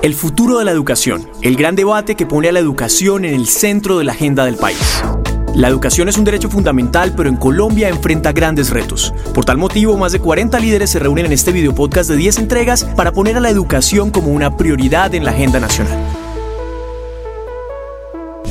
[0.00, 3.48] El futuro de la educación, el gran debate que pone a la educación en el
[3.48, 5.02] centro de la agenda del país.
[5.56, 9.12] La educación es un derecho fundamental, pero en Colombia enfrenta grandes retos.
[9.34, 12.38] Por tal motivo, más de 40 líderes se reúnen en este video podcast de 10
[12.38, 15.98] entregas para poner a la educación como una prioridad en la agenda nacional.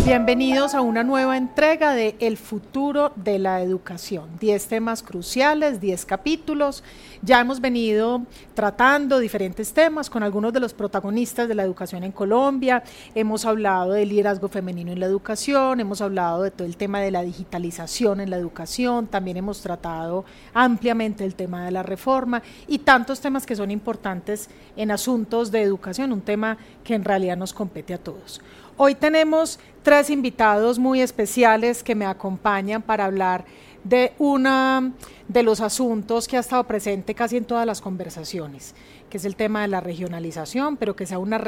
[0.07, 4.29] Bienvenidos a una nueva entrega de El futuro de la educación.
[4.39, 6.81] 10 temas cruciales, 10 capítulos.
[7.21, 8.21] Ya hemos venido
[8.53, 12.83] tratando diferentes temas con algunos de los protagonistas de la educación en Colombia.
[13.15, 17.11] Hemos hablado del liderazgo femenino en la educación, hemos hablado de todo el tema de
[17.11, 22.77] la digitalización en la educación, también hemos tratado ampliamente el tema de la reforma y
[22.77, 27.51] tantos temas que son importantes en asuntos de educación, un tema que en realidad nos
[27.51, 28.39] compete a todos.
[28.79, 33.43] Hoy tenemos tres invitados muy especiales que me acompañan para hablar
[33.83, 34.91] de una
[35.27, 38.75] de los asuntos que ha estado presente casi en todas las conversaciones,
[39.09, 41.41] que es el tema de la regionalización, pero que sea una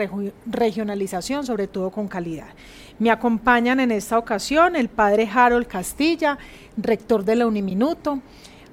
[0.47, 2.47] regionalización sobre todo con calidad.
[2.97, 6.39] Me acompañan en esta ocasión el padre Harold Castilla,
[6.77, 8.21] rector de la Uniminuto.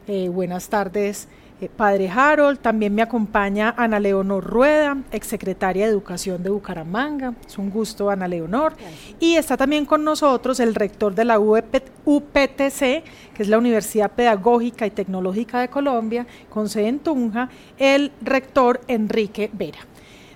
[0.06, 6.42] Eh, buenas tardes, eh, Padre Harold, también me acompaña Ana Leonor Rueda, exsecretaria de Educación
[6.42, 7.32] de Bucaramanga.
[7.46, 8.74] Es un gusto, Ana Leonor.
[9.20, 14.86] Y está también con nosotros el rector de la UPTC, que es la Universidad Pedagógica
[14.86, 17.48] y Tecnológica de Colombia, con sede en Tunja,
[17.78, 19.78] el rector Enrique Vera.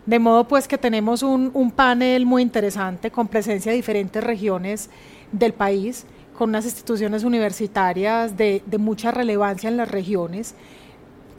[0.07, 4.89] De modo pues que tenemos un, panel muy interesante con presencia de diferentes regiones
[5.33, 10.55] del país, con unas instituciones universitarias de, de mucha relevancia en las regiones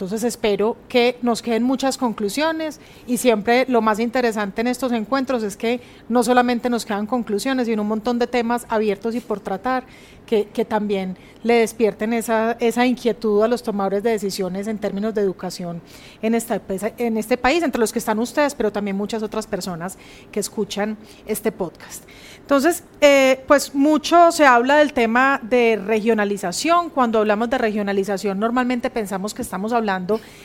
[0.01, 5.43] entonces espero que nos queden muchas conclusiones y siempre lo más interesante en estos encuentros
[5.43, 9.41] es que no solamente nos quedan conclusiones, sino un montón de temas abiertos y por
[9.41, 9.83] tratar
[10.25, 15.19] que, también le despierten esa, esa, inquietud a los tomadores de decisiones en términos de
[15.19, 15.81] educación
[16.21, 16.61] en, esta,
[16.97, 19.97] en este país, entre los que están ustedes, pero también muchas otras personas
[20.31, 22.05] que escuchan este podcast.
[22.39, 26.89] Entonces, eh, pues mucho se habla del tema de regionalización.
[26.89, 29.90] Cuando hablamos de regionalización, normalmente pensamos que estamos hablando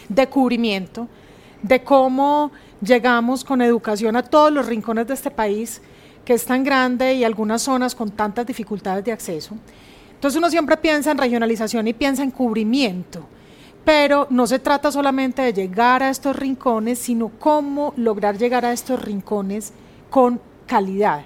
[0.08, 1.08] de cubrimiento,
[1.62, 5.80] de cómo llegamos con educación a todos los rincones de este país,
[6.24, 9.56] que es tan grande y algunas zonas con tantas dificultades de acceso.
[10.14, 13.26] Entonces uno siempre piensa en regionalización y piensa en cubrimiento,
[13.84, 18.72] pero no se trata solamente de llegar a estos rincones, sino cómo lograr llegar a
[18.72, 19.72] estos rincones
[20.10, 21.24] con calidad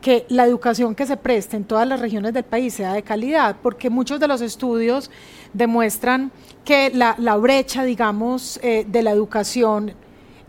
[0.00, 3.56] que la educación que se preste en todas las regiones del país sea de calidad,
[3.62, 5.10] porque muchos de los estudios
[5.52, 6.30] demuestran
[6.64, 9.92] que la, brecha, digamos, eh, de la educación,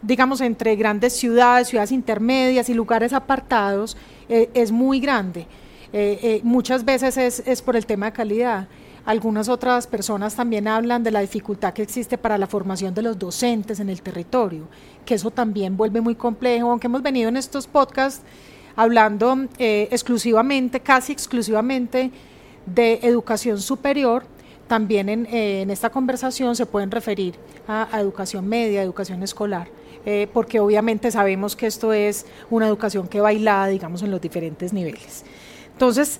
[0.02, 3.98] digamos, entre grandes ciudades, ciudades intermedias y lugares apartados,
[4.30, 5.48] eh, es muy grande.
[5.94, 8.68] Eh, muchas veces es, por el tema de calidad.
[9.04, 13.18] Algunas otras personas también hablan de la dificultad que existe para la formación de los
[13.18, 14.68] docentes en el territorio,
[15.06, 18.24] que eso también vuelve muy complejo, aunque hemos venido en estos podcasts
[18.76, 22.12] hablando exclusivamente, casi exclusivamente
[22.68, 24.24] de educación superior,
[24.68, 27.36] también en, eh, esta conversación se pueden referir
[27.68, 29.68] a, educación media, educación escolar,
[30.06, 34.74] eh, porque obviamente sabemos que esto es una educación que bailada, digamos, en los diferentes
[34.74, 35.26] niveles.
[35.74, 36.20] Entonces,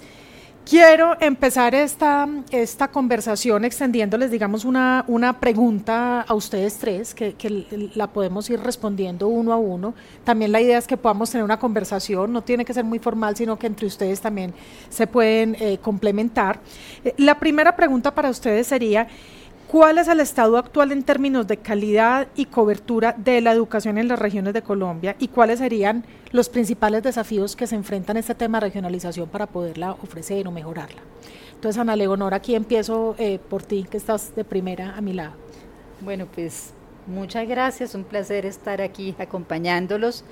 [0.64, 8.08] Quiero empezar esta, esta conversación extendiéndoles, digamos, una, una pregunta a ustedes tres, que, la
[8.08, 9.96] podemos ir respondiendo uno a uno.
[10.24, 13.36] También la idea es que podamos tener una conversación, no tiene que ser muy formal,
[13.36, 14.54] sino que entre ustedes también
[14.90, 16.60] se pueden eh, complementar.
[17.04, 19.08] Eh, la primera pregunta para ustedes sería,
[19.72, 24.10] ¿Cuál es el estado actual en términos de calidad y cobertura de la educación en
[24.10, 28.36] las regiones de Colombia y cuáles serían los principales desafíos que se enfrentan a este
[28.36, 31.00] tema de regionalización para poderla ofrecer o mejorarla?
[31.56, 35.36] Entonces, Ana Leonora, aquí empiezo eh, por ti, que estás de primera a mi lado.
[36.02, 36.74] Bueno, pues
[37.08, 40.26] muchas gracias, un placer estar aquí acompañándolos.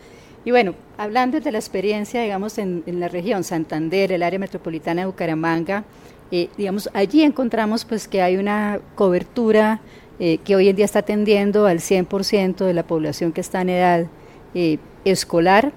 [0.44, 5.03] Y bueno, hablando de la experiencia, digamos, en, en la región Santander, el área metropolitana
[5.03, 5.85] de Bucaramanga,
[6.31, 9.81] eh, digamos, allí encontramos pues que hay una cobertura
[10.19, 13.69] eh, que hoy en día está atendiendo al 100% de la población que está en
[13.69, 14.06] edad
[14.53, 15.71] eh, escolar.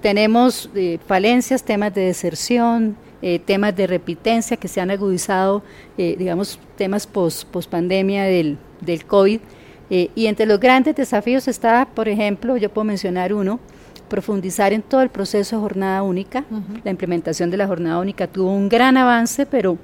[0.00, 0.68] tenemos
[1.06, 2.96] falencias, temas de deserción,
[3.46, 5.62] temas de repitencia que se han agudizado,
[5.96, 9.40] digamos, temas post, post pandemia del, del COVID.
[9.90, 13.58] y entre los grandes desafíos está, por ejemplo, yo puedo mencionar uno,
[14.12, 16.44] profundizar en todo el proceso de jornada única.
[16.84, 19.78] La implementación de la jornada única tuvo un gran avance, pero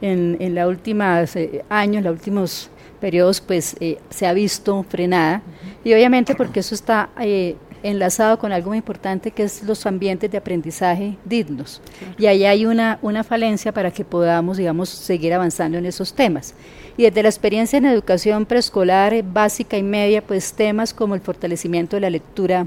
[0.00, 2.70] en, en los últimos eh, años, los últimos
[3.02, 5.42] periodos, pues eh, se ha visto frenada.
[5.84, 10.30] Y obviamente porque eso está eh, enlazado con algo muy importante que es los ambientes
[10.30, 11.82] de aprendizaje dignos.
[12.16, 16.54] Y ahí hay una, una falencia para que podamos, digamos, seguir avanzando en esos temas.
[16.96, 21.96] Y desde la experiencia en educación preescolar, básica y media, pues temas como el fortalecimiento
[21.96, 22.66] de la lectura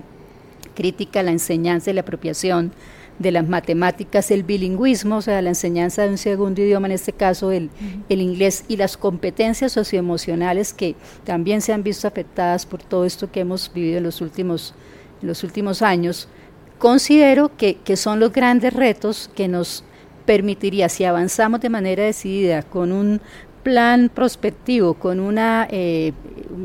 [0.76, 2.72] crítica, la enseñanza y la apropiación
[3.20, 7.12] de las matemáticas, el bilingüismo, o sea, la enseñanza de un segundo idioma, en este
[7.12, 7.70] caso el,
[8.08, 10.96] el, inglés, y las competencias socioemocionales que
[11.26, 14.74] también se han visto afectadas por todo esto que hemos vivido en los últimos,
[15.22, 16.30] en los últimos años,
[16.78, 19.84] considero que, que son los grandes retos que nos
[20.26, 23.20] permitiría, si avanzamos de manera decidida con un
[23.64, 26.14] plan prospectivo, con una, eh,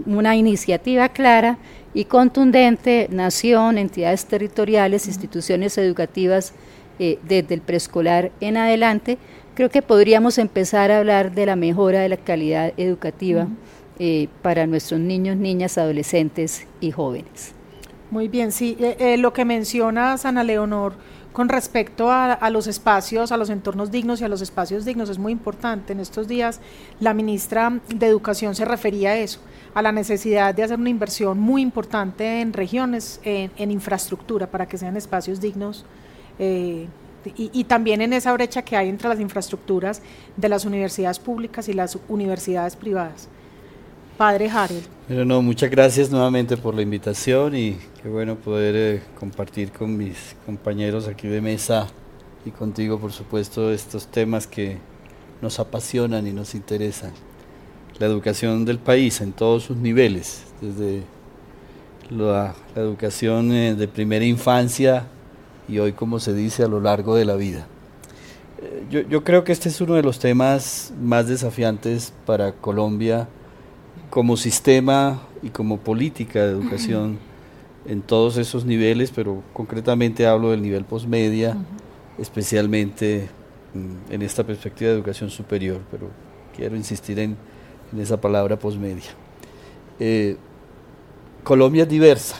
[0.06, 1.58] una iniciativa clara,
[1.94, 6.52] y contundente, nación, entidades territoriales, instituciones educativas
[6.98, 9.16] eh, desde el preescolar en adelante,
[9.54, 13.46] creo que podríamos empezar a hablar de la mejora de la calidad educativa
[14.00, 17.52] eh, para nuestros niños, niñas, adolescentes y jóvenes.
[18.10, 20.94] Muy bien, sí, eh, lo que menciona Ana Leonor
[21.34, 25.18] con respecto a, los espacios, a los entornos dignos y a los espacios dignos es
[25.18, 25.92] muy importante.
[25.92, 26.60] En estos días
[27.00, 29.40] la ministra de Educación se refería a eso
[29.74, 34.78] a la necesidad de hacer una inversión muy importante en regiones, en, infraestructura, para que
[34.78, 35.84] sean espacios dignos.
[36.38, 36.86] Eh,
[37.36, 40.02] y, también en esa brecha que hay entre las infraestructuras
[40.36, 43.28] de las universidades públicas y las universidades privadas.
[44.16, 44.82] Padre Harold.
[45.08, 49.96] Pero no, muchas gracias nuevamente por la invitación y qué bueno poder eh, compartir con
[49.96, 51.88] mis compañeros aquí de mesa
[52.46, 54.78] y contigo, por supuesto, estos temas que
[55.42, 57.12] nos apasionan y nos interesan
[57.98, 61.02] la educación del país en todos sus niveles, desde
[62.10, 65.06] la, educación eh, de primera infancia
[65.68, 67.66] y hoy, como se dice, a lo largo de la vida.
[68.62, 73.28] Eh, yo, creo que este es uno de los temas más desafiantes para Colombia
[74.14, 77.18] como sistema y como política de educación
[77.84, 81.56] en todos esos niveles, pero concretamente hablo del nivel postmedia,
[82.16, 83.28] especialmente
[83.74, 86.08] mm, en esta perspectiva de educación superior, pero
[86.56, 87.36] quiero insistir en
[87.94, 89.10] en esa palabra posmedia.
[89.98, 90.36] Eh,
[91.42, 92.36] Colombia es diversa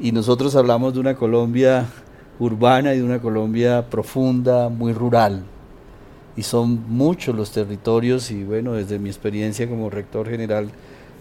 [0.00, 1.86] y nosotros hablamos de una Colombia
[2.38, 5.44] urbana y de una Colombia profunda, muy rural.
[6.36, 10.70] Y son muchos los territorios y bueno, desde mi experiencia como rector general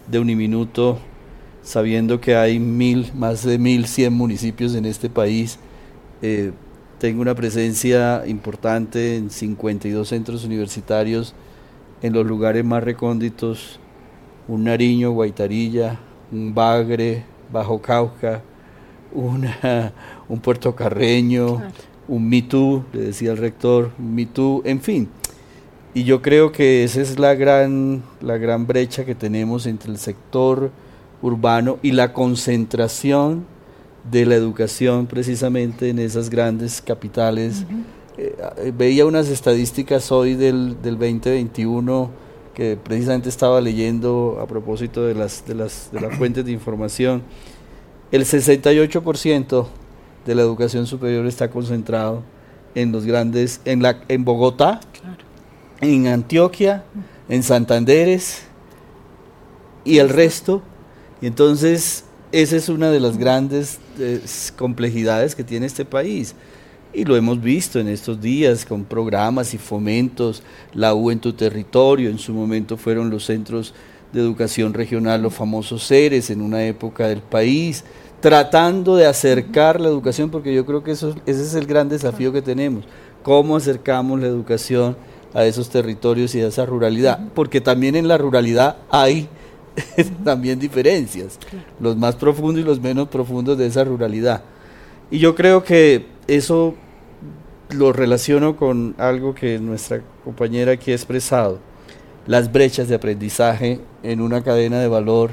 [0.10, 1.00] de Uniminuto,
[1.64, 5.60] sabiendo que hay mil, más de mil cien municipios en este país,
[6.22, 6.52] eh,
[7.00, 11.34] tengo una presencia importante en 52 centros universitarios
[12.02, 13.80] en los lugares más recónditos,
[14.48, 16.00] un Nariño, Guaitarilla,
[16.32, 18.42] un Bagre, Bajo Cauca,
[19.14, 19.94] una,
[20.30, 21.62] un Puerto Carreño,
[22.12, 25.08] un Mitú, le decía el rector, un Mitú, en fin.
[25.94, 29.98] Y yo creo que esa es la gran, la gran brecha que tenemos entre el
[29.98, 30.72] sector
[31.22, 33.46] urbano y la concentración
[34.10, 37.64] de la educación precisamente en esas grandes capitales.
[38.18, 42.12] Eh, veía unas estadísticas hoy del, del 2021
[42.54, 47.22] que precisamente estaba leyendo a propósito de las, de las, de las fuentes de información.
[48.12, 49.68] El 68%
[50.26, 52.24] de la educación superior está concentrado
[52.76, 54.80] en los grandes, en, la, en Bogotá,
[55.82, 56.84] en Antioquia,
[57.28, 58.44] en Santanderes
[59.84, 60.62] y el resto.
[61.22, 64.22] Y entonces esa es una de las grandes eh,
[64.58, 66.36] complejidades que tiene este país.
[66.94, 71.34] Y lo hemos visto en estos días con programas y fomentos, la U en tu
[71.34, 73.74] territorio, en su momento fueron los centros
[74.12, 77.86] de educación regional, los famosos seres en una época del país,
[78.22, 82.32] tratando de acercar la educación, porque yo creo que eso, ese es el gran desafío
[82.32, 82.86] que tenemos,
[83.24, 84.96] cómo acercamos la educación
[85.34, 89.28] a esos territorios y a esa ruralidad, porque también en la ruralidad hay
[90.24, 91.40] también diferencias,
[91.80, 94.44] los más profundos y los menos profundos de esa ruralidad.
[95.10, 96.76] Y yo creo que eso
[97.70, 101.60] lo relaciono con algo que nuestra compañera aquí ha expresado,
[102.28, 105.32] las brechas de aprendizaje en una cadena de valor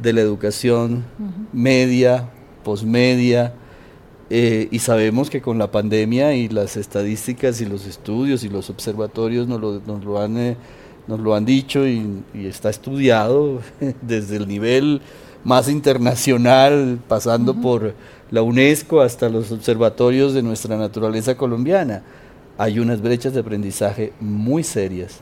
[0.00, 1.04] de la educación
[1.52, 2.30] media,
[2.64, 3.54] posmedia,
[4.32, 8.70] eh, y sabemos que con la pandemia y las estadísticas y los estudios y los
[8.70, 10.56] observatorios nos lo, nos lo han, eh,
[11.08, 13.60] nos lo han dicho y, y, está estudiado
[14.02, 15.02] desde el nivel
[15.42, 17.94] más internacional, pasando por
[18.30, 22.02] la UNESCO hasta los observatorios de nuestra naturaleza colombiana.
[22.56, 25.20] Hay unas brechas de aprendizaje muy serias.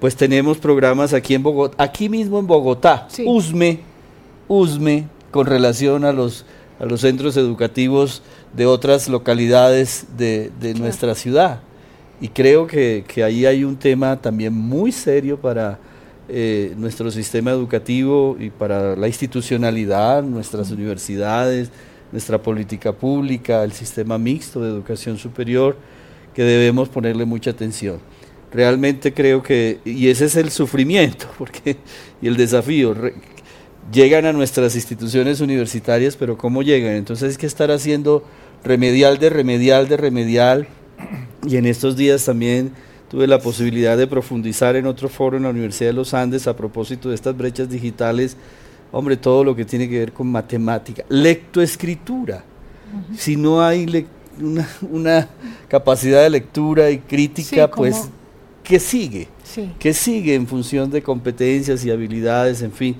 [0.00, 3.89] Pues tenemos programas aquí en Bogotá, aquí mismo en Bogotá, USME,
[4.50, 6.44] USME, con relación a los,
[6.80, 8.20] a los centros educativos
[8.52, 11.60] de otras localidades de, nuestra ciudad.
[12.20, 15.78] Y creo que, que ahí hay un tema también muy serio para
[16.28, 21.70] eh, nuestro sistema educativo y para la institucionalidad, nuestras universidades,
[22.10, 25.76] nuestra política pública, el sistema mixto de educación superior,
[26.34, 28.00] que debemos ponerle mucha atención.
[28.52, 31.76] Realmente creo que, y ese es el sufrimiento porque,
[32.20, 32.96] y el desafío,
[33.92, 36.94] llegan a nuestras instituciones universitarias, pero ¿cómo llegan?
[36.94, 38.24] Entonces hay que estar haciendo
[38.62, 40.68] remedial de remedial de remedial,
[41.46, 42.72] y en estos días también
[43.10, 46.56] tuve la posibilidad de profundizar en otro foro en la Universidad de los Andes a
[46.56, 48.36] propósito de estas brechas digitales,
[48.92, 52.44] hombre, todo lo que tiene que ver con matemática, lectoescritura.
[53.16, 54.06] Si no hay
[54.90, 55.28] una,
[55.68, 58.08] capacidad de lectura y crítica, pues,
[58.64, 59.28] ¿qué sigue?
[59.78, 62.62] ¿Qué sigue en función de competencias y habilidades?
[62.62, 62.96] En fin,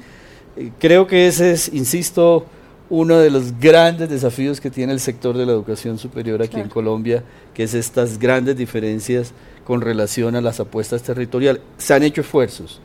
[0.79, 2.47] creo que ese es, insisto,
[2.91, 6.69] uno de los grandes desafíos que tiene el sector de la educación superior aquí en
[6.69, 7.23] Colombia,
[7.55, 9.33] que es estas grandes diferencias
[9.65, 11.63] con relación a las apuestas territoriales.
[11.79, 12.81] Se han hecho esfuerzos,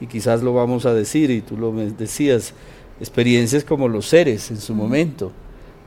[0.00, 2.52] y quizás lo vamos a decir, y tú lo decías,
[2.98, 5.30] experiencias como los seres en su momento,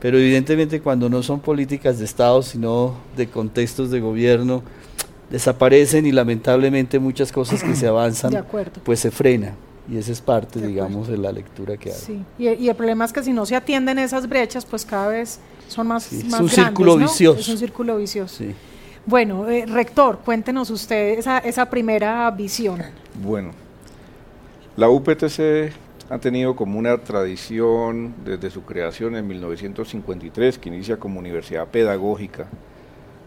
[0.00, 4.62] pero evidentemente cuando no son políticas de Estado, sino de contextos de gobierno,
[5.30, 8.32] desaparecen y lamentablemente muchas cosas que se avanzan,
[8.82, 9.54] pues se frena.
[9.90, 11.98] Y esa es parte, digamos, de la lectura que hay.
[11.98, 15.40] Sí, y, el problema es que si no se atienden esas brechas, pues cada vez
[15.66, 17.40] son más, sí, es un círculo vicioso.
[17.40, 18.36] Es un círculo vicioso.
[18.36, 18.54] Sí.
[19.06, 22.82] Bueno, eh, rector, cuéntenos usted esa, esa primera visión.
[23.22, 23.52] Bueno,
[24.76, 25.72] la UPTC
[26.10, 32.46] ha tenido como una tradición desde su creación en 1953, que inicia como universidad pedagógica,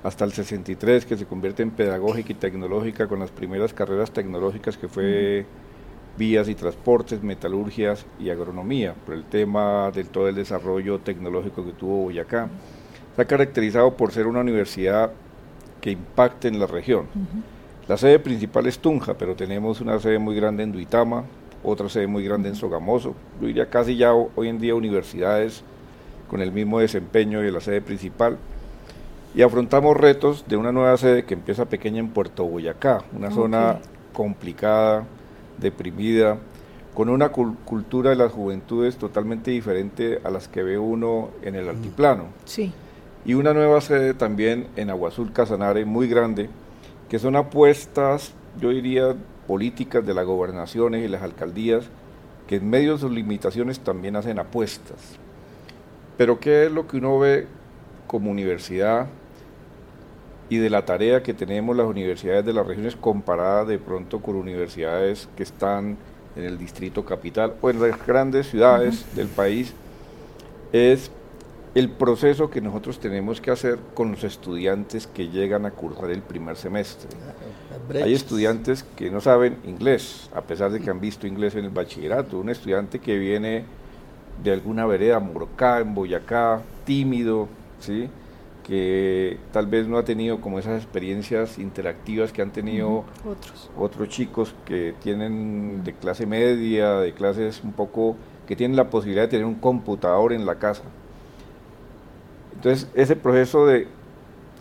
[0.04, 4.78] hasta el 63, que se convierte en pedagógica y tecnológica con las primeras carreras tecnológicas
[4.78, 5.46] que fue
[6.18, 11.72] vías y transportes, metalurgias y agronomía, por el tema del todo el desarrollo tecnológico que
[11.72, 12.50] tuvo Boyacá.
[13.16, 15.12] Se ha caracterizado por ser una universidad
[15.80, 17.06] que impacte en la región.
[17.88, 21.24] La sede principal es Tunja, pero tenemos una sede muy grande en Duitama,
[21.64, 23.16] otra sede muy grande en Sogamoso.
[23.40, 25.64] Yo diría casi ya hoy en día universidades
[26.30, 28.38] con el mismo desempeño de la sede principal.
[29.34, 33.80] Y afrontamos retos de una nueva sede que empieza pequeña en Puerto Boyacá, una zona
[34.14, 35.06] complicada,
[35.62, 36.38] deprimida,
[36.94, 41.70] con una cultura de las juventudes totalmente diferente a las que ve uno en el
[41.70, 42.26] altiplano.
[42.44, 42.74] Sí.
[43.24, 46.50] Y una nueva sede también en Aguazul Casanare, muy grande,
[47.10, 49.16] que son apuestas, yo diría,
[49.48, 51.86] políticas de las gobernaciones y las alcaldías,
[52.48, 54.98] que en medio de sus limitaciones también hacen apuestas.
[56.18, 57.48] Pero ¿qué es lo que uno ve
[58.08, 59.08] como universidad
[60.52, 64.36] y de la tarea que tenemos las universidades de las regiones comparadas de pronto con
[64.36, 65.96] universidades que están
[66.36, 69.74] en el distrito capital o en las grandes ciudades del país,
[70.74, 71.10] es
[71.74, 76.22] el proceso que nosotros tenemos que hacer con los estudiantes que llegan a cursar el
[76.22, 77.08] primer semestre.
[78.04, 81.72] Hay estudiantes que no saben inglés, a pesar de que han visto inglés en el
[81.72, 82.38] bachillerato.
[82.38, 83.64] Un estudiante que viene
[84.44, 87.48] de alguna vereda, Morocá, en Boyacá, tímido,
[87.80, 88.10] ¿sí?
[88.64, 93.70] Que tal vez no ha tenido como esas experiencias interactivas que han tenido otros.
[93.78, 98.16] otros chicos que tienen de clase media, de clases un poco,
[98.48, 100.84] que tienen la posibilidad de tener un computador en la casa.
[102.54, 103.88] Entonces, ese proceso de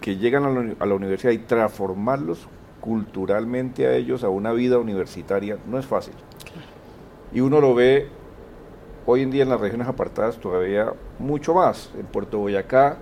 [0.00, 2.48] que llegan a la, a la universidad y transformarlos
[2.80, 6.14] culturalmente a ellos a una vida universitaria no es fácil.
[7.32, 8.08] Y uno lo ve
[9.06, 11.90] hoy en día en las regiones apartadas todavía mucho más.
[11.98, 12.98] En Puerto Boyacá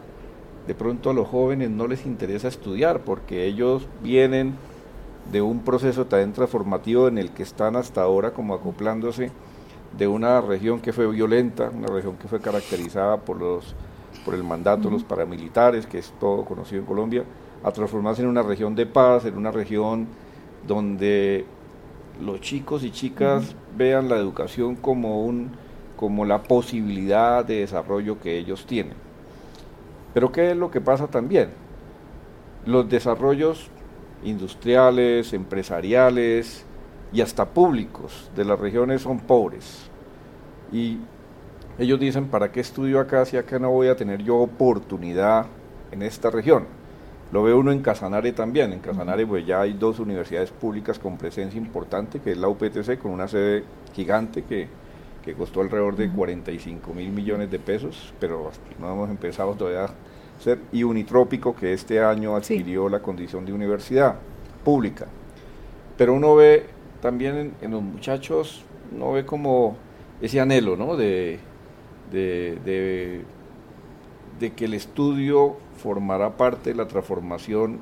[0.68, 4.54] de pronto a los jóvenes no les interesa estudiar porque ellos vienen
[5.32, 9.30] de un proceso también transformativo en el que están hasta ahora como acoplándose
[9.96, 13.74] de una región que fue violenta, una región que fue caracterizada por los
[14.26, 17.24] por el mandato de los paramilitares, que es todo conocido en Colombia,
[17.64, 20.06] a transformarse en una región de paz, en una región
[20.66, 21.46] donde
[22.20, 25.50] los chicos y chicas vean la educación como un
[25.96, 29.07] como la posibilidad de desarrollo que ellos tienen.
[30.18, 31.50] Pero ¿qué es lo que pasa también?
[32.66, 33.70] Los desarrollos
[34.24, 36.64] industriales, empresariales
[37.12, 39.88] y hasta públicos de las regiones son pobres.
[40.72, 40.98] Y
[41.78, 45.46] ellos dicen, ¿para qué estudio acá si acá no voy a tener yo oportunidad
[45.92, 46.64] en esta región?
[47.30, 48.72] Lo ve uno en Casanare también.
[48.72, 52.98] En Casanare pues ya hay dos universidades públicas con presencia importante, que es la UPTC
[52.98, 53.62] con una sede
[53.94, 54.66] gigante que
[55.24, 59.90] que costó alrededor de 45 mil millones de pesos, pero no hemos empezado todavía a
[60.42, 64.16] ser, y Unitrópico, que este año adquirió la condición de universidad
[64.64, 65.06] pública.
[65.96, 66.66] Pero uno ve
[67.02, 69.76] también en, los muchachos, uno ve como
[70.20, 70.96] ese anhelo, ¿no?
[70.96, 71.38] De,
[72.12, 73.22] de,
[74.38, 77.78] de que el estudio formará parte de la transformación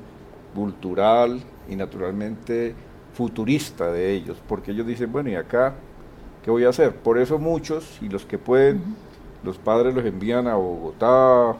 [0.55, 2.73] cultural y naturalmente
[3.13, 5.73] futurista de ellos, porque ellos dicen, bueno, ¿y acá
[6.47, 6.95] qué voy a hacer?
[6.95, 8.81] Por eso muchos, y los que pueden,
[9.43, 11.57] los padres los envían a Bogotá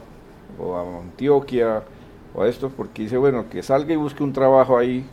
[0.58, 1.82] o a Antioquia
[2.34, 5.04] o a estos, porque dice, bueno, que salga y busque un trabajo ahí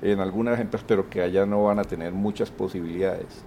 [0.00, 3.44] en algunas empresas, pero que allá no van a tener muchas posibilidades.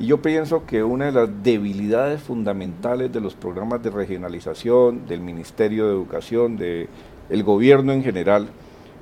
[0.00, 5.20] Y yo pienso que una de las debilidades fundamentales de los programas de regionalización, del
[5.20, 6.88] Ministerio de Educación, del
[7.30, 8.48] el gobierno en general,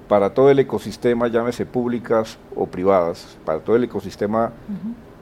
[0.08, 4.52] para todo el ecosistema, llámese públicas o privadas, para todo el ecosistema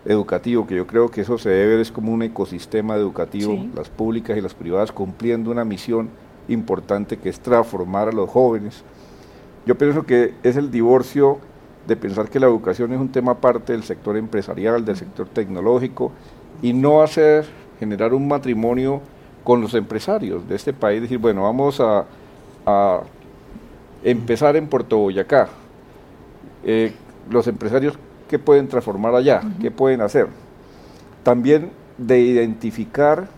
[0.04, 4.36] educativo, que yo creo que eso se debe es como un ecosistema educativo, las públicas
[4.36, 6.10] y las privadas cumpliendo una misión
[6.48, 8.82] importante que es transformar a los jóvenes.
[9.66, 11.38] Yo pienso que es el divorcio
[11.86, 16.12] de pensar que la educación es un tema aparte del sector empresarial, del sector tecnológico,
[16.62, 17.46] y no hacer,
[17.78, 19.00] generar un matrimonio
[19.42, 22.04] con los empresarios de este país, decir, bueno, vamos a,
[22.66, 23.00] a
[24.02, 25.48] empezar en Puerto Boyacá.
[26.62, 26.92] Eh,
[27.30, 29.42] los empresarios, ¿qué pueden transformar allá?
[29.60, 30.28] ¿Qué pueden hacer?
[31.22, 33.28] También de identificar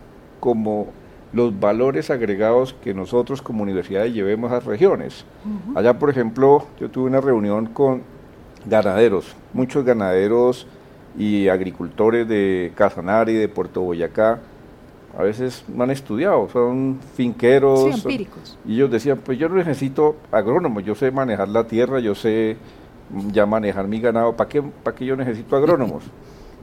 [0.40, 0.88] como
[1.32, 5.24] los valores agregados que nosotros como universidades llevemos a regiones.
[5.74, 8.02] Allá, por ejemplo, yo tuve una reunión con
[8.64, 10.66] ganaderos, muchos ganaderos
[11.18, 14.40] y agricultores de Casanare y de Puerto Boyacá,
[15.16, 17.80] a veces no han estudiado, son finqueros.
[17.80, 18.58] Sí, empíricos.
[18.66, 22.56] Y ellos decían, pues yo no necesito agrónomos, yo sé manejar la tierra, yo sé
[23.32, 26.04] ya manejar mi ganado, ¿para qué, para qué yo necesito agrónomos?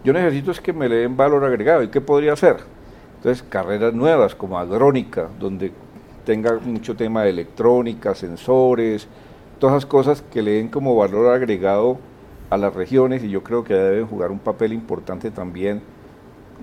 [0.03, 2.57] Yo necesito es que me le den valor agregado, ¿y qué podría hacer?
[3.17, 5.71] Entonces, carreras nuevas como agrónica, donde
[6.25, 9.07] tenga mucho tema de electrónica, sensores,
[9.59, 11.97] todas esas cosas que le den como valor agregado
[12.49, 15.81] a las regiones y yo creo que deben jugar un papel importante también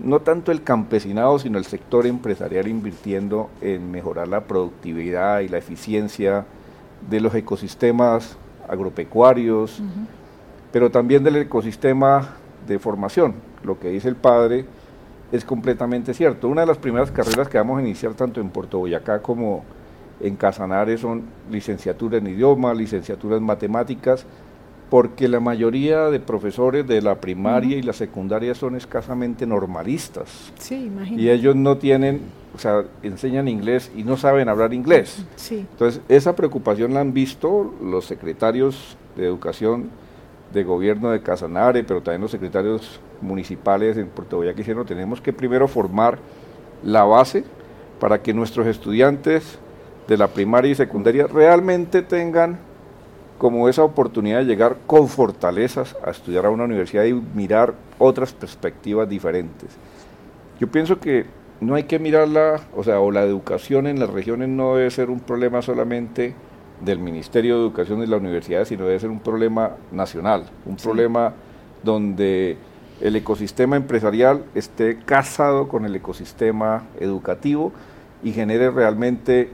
[0.03, 5.59] no tanto el campesinado, sino el sector empresarial invirtiendo en mejorar la productividad y la
[5.59, 6.47] eficiencia
[7.09, 8.37] de los ecosistemas
[8.71, 9.83] agropecuarios,
[10.73, 12.37] pero también del ecosistema
[12.67, 13.35] de formación.
[13.65, 14.65] Lo que dice el padre
[15.33, 16.49] es completamente cierto.
[16.49, 19.65] Una de las primeras carreras que vamos a iniciar tanto en Puerto Boyacá como
[20.21, 24.25] en Casanare son licenciatura en idioma, licenciatura en matemáticas,
[24.91, 30.53] porque la mayoría de profesores de la primaria y la secundaria son escasamente normalistas.
[30.59, 32.23] Sí, Y ellos no tienen,
[32.57, 35.25] o sea, enseñan inglés y no saben hablar inglés.
[35.37, 35.65] Sí.
[35.71, 39.91] Entonces, esa preocupación la han visto los secretarios de educación
[40.53, 45.21] de gobierno de Casanare, pero también los secretarios municipales en Puerto Boyacá que dijeron, tenemos
[45.21, 46.19] que primero formar
[46.83, 47.45] la base
[48.01, 49.61] para que nuestros estudiantes
[50.09, 52.70] de la primaria y secundaria realmente tengan
[53.41, 58.35] como esa oportunidad de llegar con fortalezas a estudiar a una universidad y mirar otras
[58.35, 59.71] perspectivas diferentes.
[60.61, 61.25] Yo pienso que
[61.59, 65.09] no hay que mirarla, o sea, o la educación en las regiones no debe ser
[65.09, 66.35] un problema solamente
[66.83, 71.33] del Ministerio de Educación y la universidad, sino debe ser un problema nacional, un problema
[71.83, 72.59] donde
[73.01, 77.73] el ecosistema empresarial esté casado con el ecosistema educativo
[78.23, 79.49] y genere realmente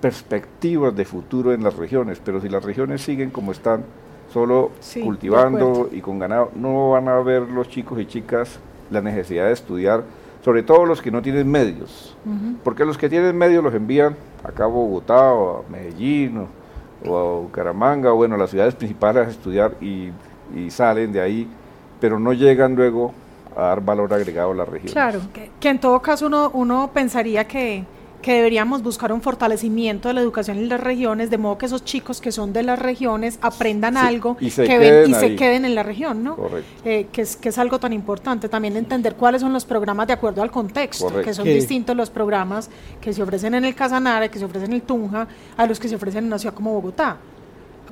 [0.00, 3.84] perspectivas de futuro en las regiones, pero si las regiones siguen como están,
[4.32, 8.58] solo cultivando y con ganado, no van a ver los chicos y chicas
[8.90, 10.04] la necesidad de estudiar,
[10.44, 12.16] sobre todo los que no tienen medios,
[12.62, 16.46] porque los que tienen medios los envían acá a Bogotá o a Medellín
[17.06, 20.12] o, a Bucaramanga, o bueno, las ciudades principales a estudiar y,
[20.68, 21.48] salen de ahí,
[22.00, 23.12] pero no llegan luego
[23.56, 24.92] a dar valor agregado a la región.
[24.92, 27.84] Claro, que, que en todo caso uno, uno pensaría que
[28.26, 31.84] que deberíamos buscar un fortalecimiento de la educación en las regiones, de modo que esos
[31.84, 35.64] chicos que son de las regiones aprendan algo y se que queden y se queden
[35.64, 36.34] en la región, ¿no?
[36.34, 36.68] Correcto.
[36.84, 38.48] Eh, que, es, que es algo tan importante.
[38.48, 42.68] También entender cuáles son los programas de acuerdo al contexto, que son distintos los programas
[43.00, 45.86] que se ofrecen en el Casanare, que se ofrecen en el Tunja, a los que
[45.86, 47.18] se ofrecen en una ciudad como Bogotá.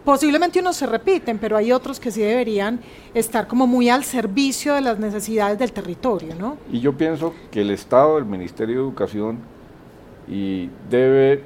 [0.04, 2.80] Posiblemente unos se repiten, pero hay otros que sí deberían
[3.14, 6.56] estar como muy al servicio de las necesidades del territorio, ¿no?
[6.72, 9.53] Y yo pienso que el Estado, el Ministerio de Educación,
[10.28, 11.42] y debe,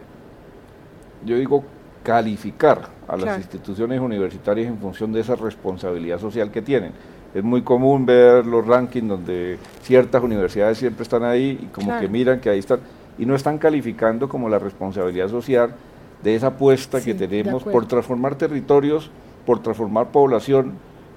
[1.24, 1.64] yo digo,
[2.02, 6.92] calificar a las instituciones universitarias en función de esa responsabilidad social que tienen.
[7.34, 12.08] Es muy común ver los rankings donde ciertas universidades siempre están ahí y como que
[12.08, 12.80] miran que ahí están
[13.18, 15.74] y no están calificando como la responsabilidad social
[16.22, 19.10] de esa apuesta que tenemos por transformar territorios,
[19.44, 20.74] por transformar población,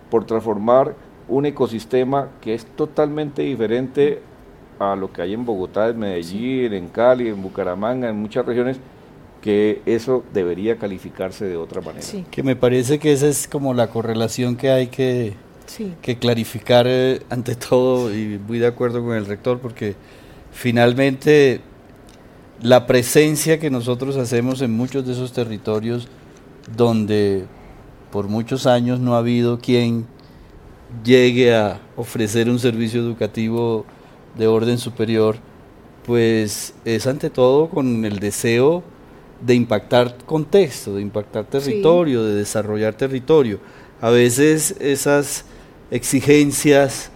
[0.10, 0.96] por transformar
[1.28, 4.22] un ecosistema que es totalmente diferente
[4.82, 8.78] a lo que hay en Bogotá, en Medellín, en Cali, en Bucaramanga, en muchas regiones,
[9.42, 12.06] que eso debería calificarse de otra manera.
[12.32, 15.34] Que me parece que esa es como la correlación que hay que,
[16.02, 19.96] que clarificar eh, ante todo, y muy de acuerdo con el rector, porque
[20.52, 21.62] finalmente
[22.62, 26.08] la presencia que nosotros hacemos en muchos de esos territorios
[26.76, 27.46] donde
[28.12, 30.06] por muchos años no ha habido quien
[31.04, 33.86] llegue a ofrecer un servicio educativo
[34.38, 35.38] de orden superior,
[36.06, 38.84] pues es ante todo con el deseo
[39.46, 43.60] de impactar contexto, de impactar territorio, de desarrollar territorio.
[44.00, 45.46] A veces esas
[45.90, 47.12] exigencias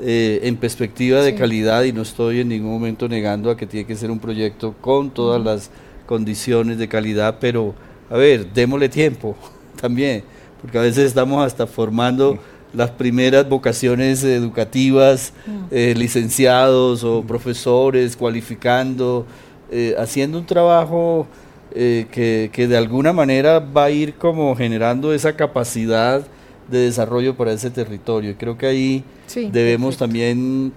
[0.00, 3.86] eh, en perspectiva de calidad, y no estoy en ningún momento negando a que tiene
[3.86, 5.70] que ser un proyecto con todas las
[6.06, 7.74] condiciones de calidad, pero
[8.08, 9.36] a ver, démosle tiempo
[9.80, 10.22] también,
[10.60, 12.38] porque a veces estamos hasta formando
[12.72, 15.32] las primeras vocaciones educativas,
[15.70, 19.26] eh, licenciados o profesores, cualificando,
[19.70, 21.26] eh, haciendo un trabajo
[21.70, 26.26] que, que de alguna manera va a ir como generando esa capacidad
[26.68, 28.34] de desarrollo para ese territorio.
[28.38, 29.04] Creo que ahí
[29.52, 30.72] debemos también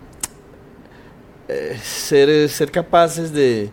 [1.48, 3.70] eh, ser, ser capaces de,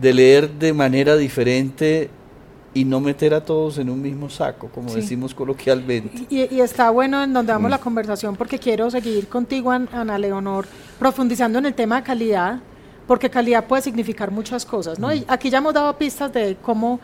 [0.00, 2.10] leer de manera diferente
[2.78, 6.26] y no meter a todos en un mismo saco, como decimos coloquialmente.
[6.30, 7.72] Y, está bueno en donde vamos mm.
[7.72, 10.64] la conversación porque quiero seguir contigo, Ana Leonor,
[10.96, 12.60] profundizando en el tema de calidad
[13.08, 15.12] porque calidad puede significar muchas cosas, ¿no?
[15.12, 17.00] Y aquí ya hemos dado pistas de cómo,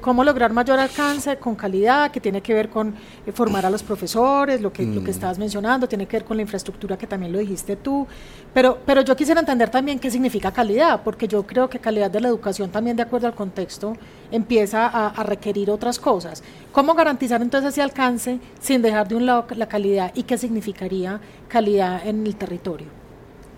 [0.00, 2.92] cómo lograr mayor alcance con calidad, que tiene que ver con
[3.24, 5.14] eh, formar a los profesores, lo que, lo que mm.
[5.14, 8.04] estabas mencionando, tiene que ver con la infraestructura que también lo dijiste tú,
[8.52, 12.20] pero, pero yo quisiera entender también qué significa calidad, porque yo creo que calidad de
[12.20, 13.96] la educación también de acuerdo al contexto
[14.32, 16.42] empieza a, a requerir otras cosas.
[16.72, 21.20] ¿Cómo garantizar entonces ese alcance sin dejar de un lado la calidad y qué significaría
[21.46, 23.03] calidad en el territorio?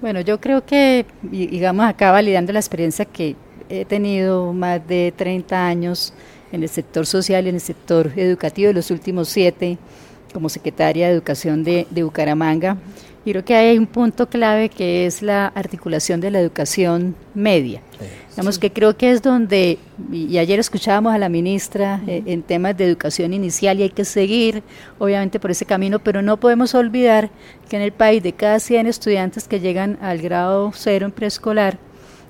[0.00, 3.34] Bueno, yo creo que, digamos, acá validando la experiencia que
[3.70, 6.12] he tenido más de 30 años
[6.52, 9.78] en el sector social y en el sector educativo, de los últimos siete
[10.34, 12.76] como secretaria de Educación de, de Bucaramanga,
[13.26, 17.82] y creo que hay un punto clave que es la articulación de la educación media.
[18.30, 19.80] Digamos que creo que es donde,
[20.12, 24.04] y, ayer escuchábamos a la ministra eh, en temas de educación inicial y hay que
[24.04, 24.62] seguir
[25.00, 27.30] obviamente por ese camino, pero no podemos olvidar
[27.68, 31.78] que en el país de cada 100 estudiantes que llegan al grado cero en preescolar,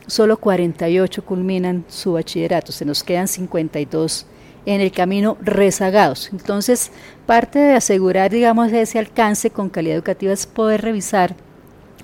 [0.07, 4.25] solo 48 culminan su bachillerato, se nos quedan 52
[4.67, 6.29] en el camino rezagados.
[6.33, 6.91] Entonces,
[7.25, 11.37] parte de asegurar, digamos, ese alcance con calidad educativa es poder revisar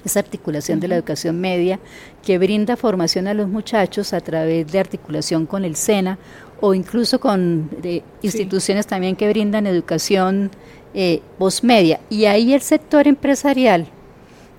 [0.05, 1.79] esa articulación de la educación media
[2.25, 6.19] que brinda formación a los muchachos a través de articulación con el SENA
[6.61, 7.71] o incluso con
[8.23, 10.51] instituciones también que brindan educación
[10.95, 12.01] eh, postmedia.
[12.09, 13.89] Y ahí el sector empresarial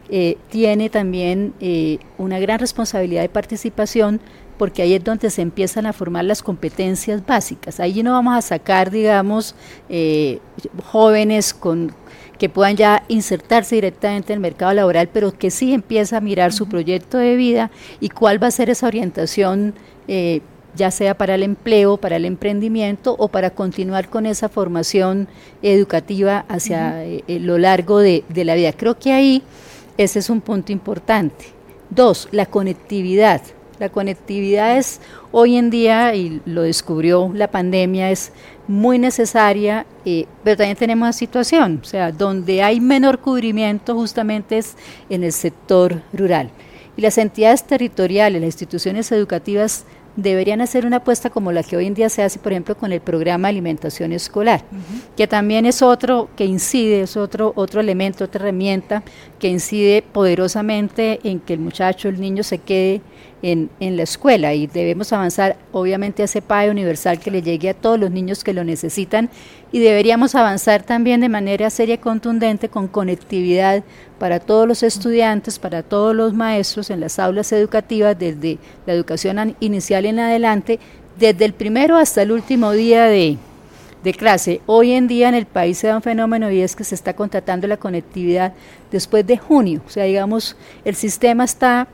[0.10, 4.20] eh, tiene también eh, una gran responsabilidad de participación
[4.58, 7.80] porque ahí es donde se empiezan a formar las competencias básicas.
[7.80, 9.56] Ahí no vamos a sacar, digamos,
[9.90, 10.40] eh,
[10.84, 11.94] jóvenes con
[12.38, 16.52] que puedan ya insertarse directamente en el mercado laboral, pero que sí empieza a mirar
[16.52, 19.74] su proyecto de vida y cuál va a ser esa orientación,
[20.08, 20.42] eh,
[20.76, 25.28] ya sea para el empleo, para el emprendimiento o para continuar con esa formación
[25.62, 28.74] educativa hacia eh, lo largo de, de la vida.
[28.74, 29.44] Creo que ahí
[29.98, 31.46] ese es un punto importante.
[31.90, 33.42] Dos, la conectividad.
[33.84, 35.02] La conectividad es
[35.34, 38.32] hoy en día, y lo descubrió la pandemia, es
[38.66, 44.58] muy necesaria, eh, pero también tenemos una situación, o sea, donde hay menor cubrimiento justamente
[44.58, 44.78] es
[45.10, 46.50] en el sector rural.
[46.96, 49.84] Y las entidades territoriales, las instituciones educativas
[50.16, 52.94] deberían hacer una apuesta como la que hoy en día se hace, por ejemplo, con
[52.94, 54.64] el programa de alimentación escolar,
[55.18, 59.04] que también es otro que incide, es otro, otro elemento, otra herramienta
[59.40, 63.02] que incide poderosamente en que el muchacho, el niño se quede
[63.44, 67.74] en, la escuela y debemos avanzar obviamente a ese PAE universal que le llegue a
[67.74, 69.30] todos los niños que lo necesitan
[69.74, 73.84] y deberíamos avanzar también de manera seria y contundente con conectividad
[74.18, 79.58] para todos los estudiantes, para todos los maestros en las aulas educativas desde la educación
[79.60, 80.80] inicial en adelante,
[81.20, 83.38] desde el primero hasta el último día de,
[84.06, 84.62] de clase.
[84.68, 87.14] Hoy en día en el país se da un fenómeno y es que se está
[87.14, 88.54] contratando la conectividad
[88.90, 89.82] después de junio.
[89.86, 91.90] O sea, digamos, el sistema está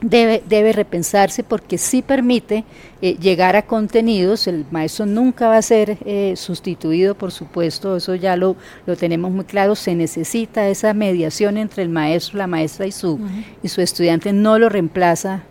[0.00, 2.64] debe, debe repensarse porque sí permite
[3.02, 4.46] eh, llegar a contenidos.
[4.46, 9.30] El maestro nunca va a ser eh, sustituido, por supuesto, eso ya lo, lo tenemos
[9.30, 9.74] muy claro.
[9.74, 13.18] Se necesita esa mediación entre el maestro, la maestra y su,
[13.62, 15.44] y su estudiante, no lo reemplaza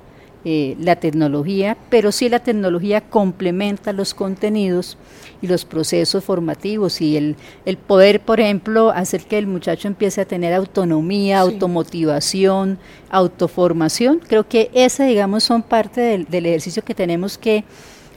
[0.46, 4.98] eh, la tecnología, pero sí la tecnología complementa los contenidos
[5.42, 10.22] y los procesos formativos y el, el poder, por ejemplo, hacer que el muchacho empiece
[10.22, 12.78] a tener autonomía, automotivación,
[13.10, 14.20] autoformación.
[14.28, 17.64] Creo que ese, digamos, son parte del, del ejercicio que tenemos que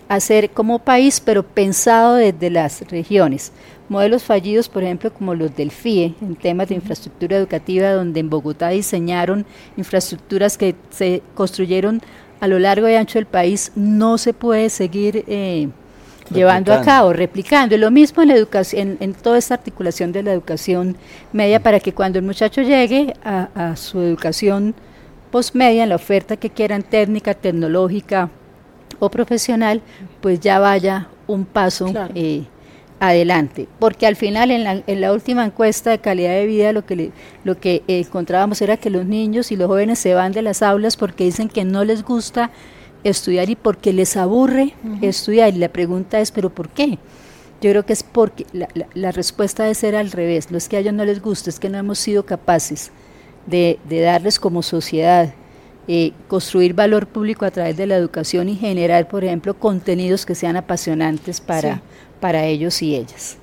[0.09, 3.53] hacer como país, pero pensado desde las regiones.
[3.89, 8.29] Modelos fallidos, por ejemplo, como los del FIE, en temas de infraestructura educativa, donde en
[8.29, 9.47] Bogotá diseñaron
[9.77, 12.03] infraestructuras que se construyeron
[12.41, 15.69] a lo largo y ancho del país, no se puede seguir eh,
[16.31, 17.75] llevando a cabo, replicando.
[17.75, 20.97] Y lo mismo en, la educación, en, toda esta articulación de la educación
[21.33, 24.75] media para que cuando el muchacho llegue a, su educación
[25.31, 28.31] postmedia, en la oferta que quieran técnica, tecnológica
[28.99, 29.81] o profesional,
[30.21, 32.45] pues ya vaya un paso eh,
[33.01, 33.69] adelante.
[33.79, 37.11] Porque al final, en la, en la, última encuesta de calidad de vida, lo que,
[37.45, 40.97] lo que encontrábamos era que los niños y los jóvenes se van de las aulas
[40.97, 42.51] porque dicen que no les gusta
[43.05, 45.55] estudiar y porque les aburre estudiar.
[45.55, 46.99] Y la pregunta es, ¿pero por qué?
[47.61, 50.51] Yo creo que es porque la, la, respuesta debe ser al revés.
[50.51, 52.93] No es que a ellos no les guste, es que no hemos sido capaces
[53.47, 55.33] de, de darles como sociedad,
[55.89, 60.35] eh, construir valor público a través de la educación y generar, por ejemplo, contenidos que
[60.35, 61.81] sean apasionantes para,
[62.21, 63.39] para ellos y ellas.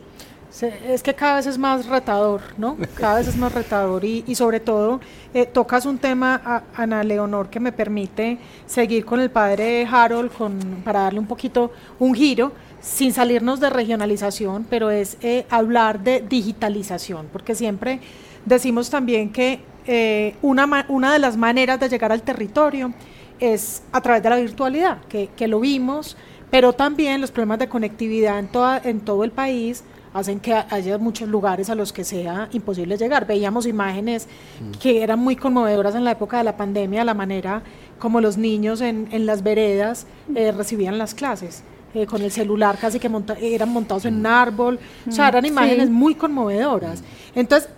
[0.87, 2.77] Es que cada vez es más retador, ¿no?
[2.93, 5.01] Cada vez es más retador y, y sobre todo
[5.33, 10.59] eh, tocas un tema, Ana Leonor, que me permite seguir con el padre Harold con,
[10.85, 12.51] para darle un poquito un giro,
[12.81, 17.99] sin salirnos de regionalización, pero es eh, hablar de digitalización, porque siempre
[18.45, 22.93] decimos también que eh, una, una de las maneras de llegar al territorio
[23.39, 26.15] es a través de la virtualidad, que, que lo vimos,
[26.49, 30.97] pero también los problemas de conectividad en, toda, en todo el país hacen que haya
[30.99, 33.25] muchos lugares a los que sea imposible llegar.
[33.25, 34.27] Veíamos imágenes
[34.61, 34.79] mm.
[34.79, 37.63] que eran muy conmovedoras en la época de la pandemia, la manera
[37.99, 41.63] como los niños en, en las veredas eh, recibían las clases.
[41.95, 43.07] Eh, con el celular casi que
[43.39, 44.25] eran montados en un mm.
[44.25, 45.47] árbol, o sea, eran mm.
[45.47, 47.03] imágenes muy conmovedoras.
[47.35, 47.69] Entonces,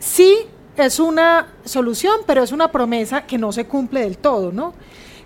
[0.00, 0.34] sí
[0.76, 4.74] es una solución, pero es una promesa que no se cumple del todo, ¿no?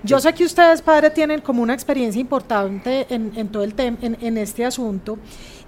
[0.03, 3.99] Yo sé que ustedes, padre, tienen como una experiencia importante en, en todo el tema,
[4.01, 5.19] en, en, este asunto,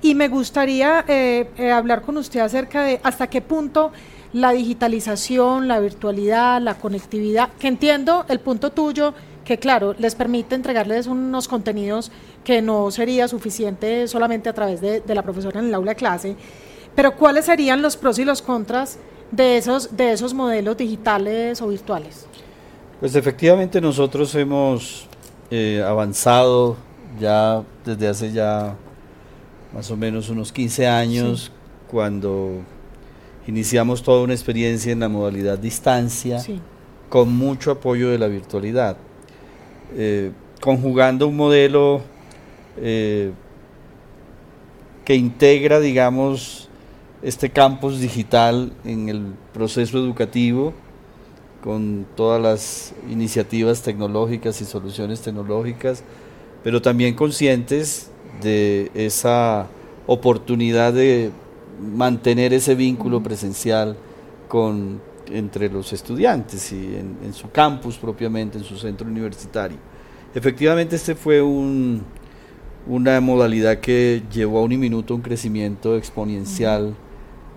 [0.00, 3.92] y me gustaría eh, eh, hablar con usted acerca de hasta qué punto
[4.32, 9.12] la digitalización, la virtualidad, la conectividad, que entiendo el punto tuyo,
[9.44, 12.10] que claro, les permite entregarles unos contenidos
[12.42, 16.36] que no sería suficiente solamente a través de, la profesora en el aula de clase,
[16.94, 18.98] pero ¿cuáles serían los pros y los contras
[19.32, 22.26] de esos, de esos modelos digitales o virtuales?
[23.00, 25.08] Pues efectivamente nosotros hemos
[25.50, 26.76] eh, avanzado
[27.18, 28.76] ya desde hace ya
[29.74, 31.50] más o menos unos 15 años,
[31.90, 32.60] cuando
[33.46, 36.42] iniciamos toda una experiencia en la modalidad distancia,
[37.08, 38.96] con mucho apoyo de la virtualidad,
[39.94, 42.02] eh, conjugando un modelo
[42.76, 43.32] eh,
[45.04, 46.61] que integra, digamos,
[47.22, 50.72] este campus digital en el proceso educativo,
[51.62, 56.02] con todas las iniciativas tecnológicas y soluciones tecnológicas,
[56.64, 58.10] pero también conscientes
[58.42, 59.68] de esa
[60.06, 61.30] oportunidad de
[61.80, 63.96] mantener ese vínculo presencial
[64.48, 69.78] con, entre los estudiantes y en, su campus propiamente, en su centro universitario.
[70.34, 72.02] Efectivamente, este fue un,
[72.86, 76.94] una modalidad que llevó a un minuto un crecimiento exponencial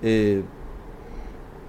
[0.06, 0.44] eh,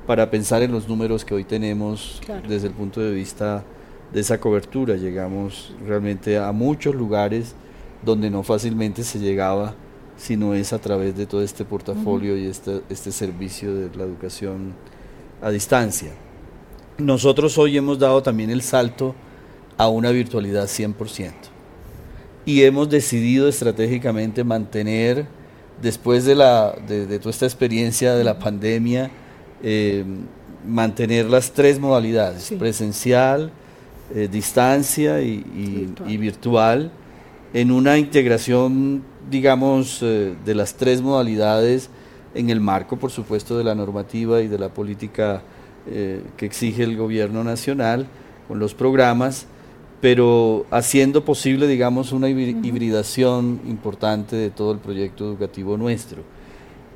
[0.06, 3.64] para pensar en los números que hoy tenemos desde el punto de vista
[4.12, 4.94] de esa cobertura.
[4.94, 7.54] Llegamos realmente a muchos lugares
[8.04, 9.74] donde no fácilmente se llegaba,
[10.16, 14.74] sino es a través de todo este portafolio y este, este servicio de la educación
[15.42, 16.12] a distancia.
[16.98, 19.14] Nosotros hoy hemos dado también el salto
[19.76, 21.32] a una virtualidad 100%
[22.46, 25.26] y hemos decidido estratégicamente mantener,
[25.80, 29.10] después de, la, de, toda esta experiencia de la pandemia,
[29.62, 30.04] eh,
[30.66, 33.50] mantener las tres modalidades, presencial,
[34.14, 36.90] eh, distancia y, y virtual.
[37.54, 41.90] en una integración, digamos, eh, de las tres modalidades
[42.34, 45.42] en el marco, por supuesto, de la normativa y de la política
[45.86, 48.08] que exige el gobierno nacional
[48.48, 49.46] con los programas,
[50.00, 56.22] pero haciendo posible, digamos, una hibridación importante de todo el proyecto educativo nuestro.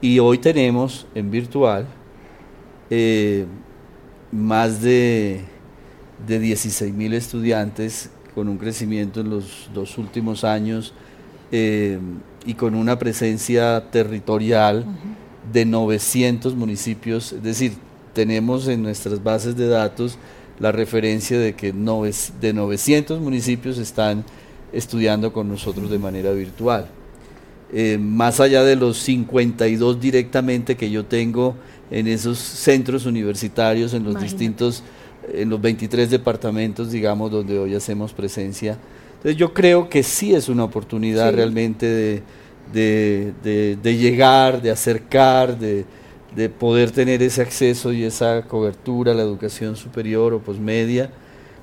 [0.01, 1.87] Y hoy tenemos en virtual
[2.91, 3.47] eh,
[4.33, 5.43] más de,
[6.27, 10.95] de 16 mil estudiantes con un crecimiento en los dos últimos años
[11.53, 11.99] eh,
[12.47, 14.87] y con una presencia territorial
[15.53, 17.73] de 900 municipios, es decir,
[18.13, 20.17] tenemos en nuestras bases de datos
[20.61, 24.25] la referencia de que de 900 municipios están
[24.73, 26.87] estudiando con nosotros de manera virtual.
[27.73, 31.55] Eh, más allá de los 52 directamente que yo tengo
[31.90, 34.83] en esos centros universitarios, en los distintos
[35.33, 38.79] en los 23 departamentos, digamos, donde hoy hacemos presencia.
[39.16, 42.23] Entonces yo creo que sí es una oportunidad realmente de,
[42.73, 45.85] de, llegar, de acercar, de,
[46.35, 51.11] de, poder tener ese acceso y esa cobertura a la educación superior o posmedia.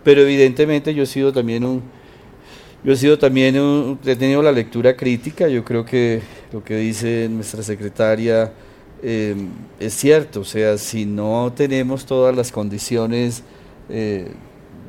[0.04, 1.82] Pero evidentemente yo he sido también un,
[2.84, 3.56] Yo he sido también,
[4.06, 6.22] he tenido la lectura crítica, yo creo que
[6.54, 8.52] lo que dice nuestra secretaria
[9.04, 9.36] eh,
[9.80, 13.44] es cierto, o sea, si no tenemos todas las condiciones
[13.90, 14.32] eh,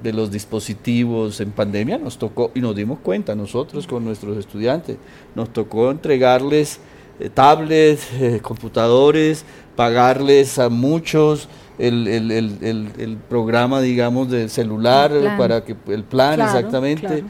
[0.02, 4.96] de los dispositivos en pandemia, nos tocó, y nos dimos cuenta nosotros con nuestros estudiantes,
[5.34, 6.80] nos tocó entregarles
[7.20, 8.08] eh, tablets,
[8.42, 9.44] computadores,
[9.76, 16.40] pagarles a muchos el, el, el, el, programa, digamos, de celular, para que el plan
[16.40, 17.24] exactamente,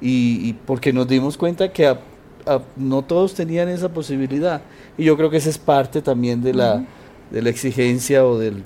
[0.00, 1.96] Y, y, porque nos dimos cuenta que
[2.76, 4.60] no todos tenían esa posibilidad.
[4.98, 6.84] Y yo creo que esa es parte también de la,
[7.30, 8.62] de la exigencia o del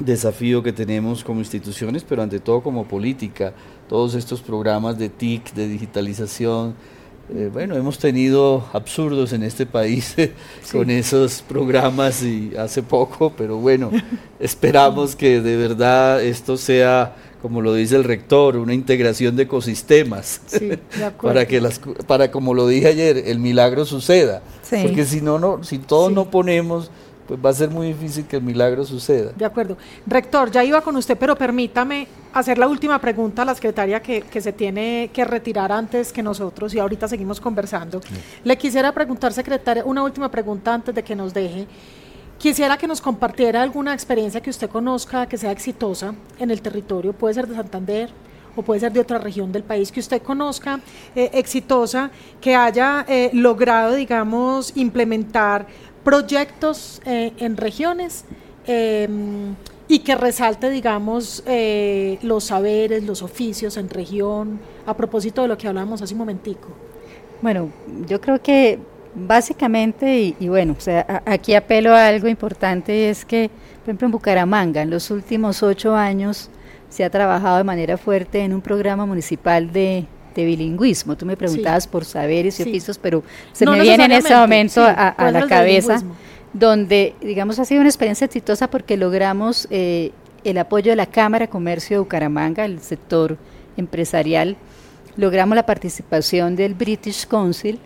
[0.00, 3.52] desafío que tenemos como instituciones, pero ante todo como política.
[3.88, 6.74] Todos estos programas de TIC, de digitalización,
[7.34, 10.14] eh, bueno, hemos tenido absurdos en este país
[10.72, 13.90] con esos programas y hace poco, pero bueno,
[14.40, 20.40] esperamos que de verdad esto sea, como lo dice el rector, una integración de ecosistemas
[21.20, 25.64] para que las, para como lo dije ayer, el milagro suceda, porque si no, no,
[25.64, 26.90] si todos no ponemos
[27.26, 29.32] pues va a ser muy difícil que el milagro suceda.
[29.36, 29.76] De acuerdo.
[30.06, 32.06] Rector, ya iba con usted, pero permítame
[32.38, 36.74] hacer la última pregunta a la secretaria que, se tiene que retirar antes que nosotros
[36.74, 38.00] y ahorita seguimos conversando.
[38.44, 41.66] Le quisiera preguntar, secretaria, una última pregunta antes de que nos deje.
[42.38, 47.14] Quisiera que nos compartiera alguna experiencia que usted conozca que sea exitosa en el territorio,
[47.14, 48.10] puede ser de Santander,
[48.54, 50.80] o puede ser de otra región del país que usted conozca,
[51.14, 55.66] eh, exitosa, que haya eh, logrado, digamos, implementar
[56.04, 58.24] proyectos eh, en regiones
[58.66, 59.54] em,
[59.88, 65.56] y que resalte, digamos, eh, los saberes, los oficios en región, a propósito de lo
[65.56, 66.68] que hablábamos hace un momentico.
[67.40, 67.70] Bueno,
[68.08, 68.78] yo creo que
[69.14, 74.12] básicamente, y, bueno, o sea, aquí apelo a algo importante, es que, por ejemplo, en
[74.12, 76.50] Bucaramanga, en los últimos ocho años,
[76.88, 81.16] se ha trabajado de manera fuerte en un programa municipal de de bilingüismo.
[81.16, 85.30] Tú me preguntabas por saberes y oficios, pero se me viene en ese momento a,
[85.32, 86.02] la cabeza,
[86.58, 91.46] donde, digamos, ha sido una experiencia exitosa porque logramos eh, el apoyo de la Cámara
[91.46, 93.36] de Comercio de Bucaramanga, el sector
[93.76, 94.56] empresarial,
[95.16, 97.78] logramos la participación del British Council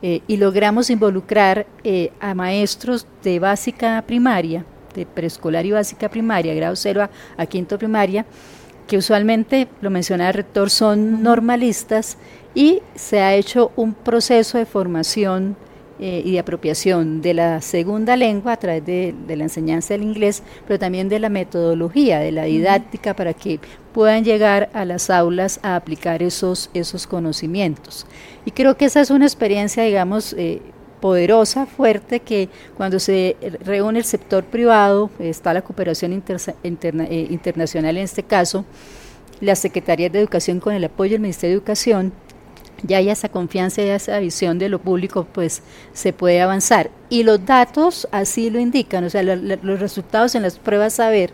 [0.00, 6.54] eh, y logramos involucrar eh, a maestros de básica primaria, de preescolar y básica primaria,
[6.54, 8.24] grado cero a, a quinto primaria,
[8.86, 12.16] que usualmente, lo mencionaba el rector, son normalistas
[12.54, 15.56] y se ha hecho un proceso de formación
[15.98, 20.42] eh, y de apropiación de la segunda lengua a través de, la enseñanza del inglés,
[20.66, 23.60] pero también de la metodología, de la didáctica, para que
[23.92, 28.06] puedan llegar a las aulas a aplicar esos, esos conocimientos.
[28.44, 30.60] Y creo que esa es una experiencia, digamos, eh,
[31.00, 38.02] poderosa, fuerte, que cuando se reúne el sector privado, está la cooperación eh, internacional en
[38.02, 38.64] este caso,
[39.40, 42.12] la Secretaría de Educación con el apoyo del Ministerio de Educación,
[42.82, 45.62] ya hay esa confianza y esa visión de lo público, pues
[45.92, 46.90] se puede avanzar.
[47.08, 51.32] Y los datos así lo indican, o sea, los resultados en las pruebas saber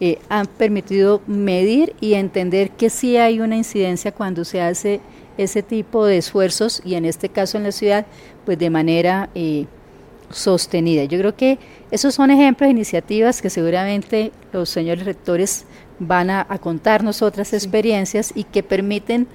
[0.00, 5.00] eh, han permitido medir y entender que sí hay una incidencia cuando se hace
[5.38, 8.06] ese tipo de esfuerzos y en este caso en la ciudad,
[8.44, 9.66] pues de manera eh,
[10.30, 11.04] sostenida.
[11.04, 11.58] Yo creo que
[11.90, 15.64] esos son ejemplos de iniciativas que seguramente los señores rectores
[15.98, 19.28] van a, contarnos otras experiencias y que permiten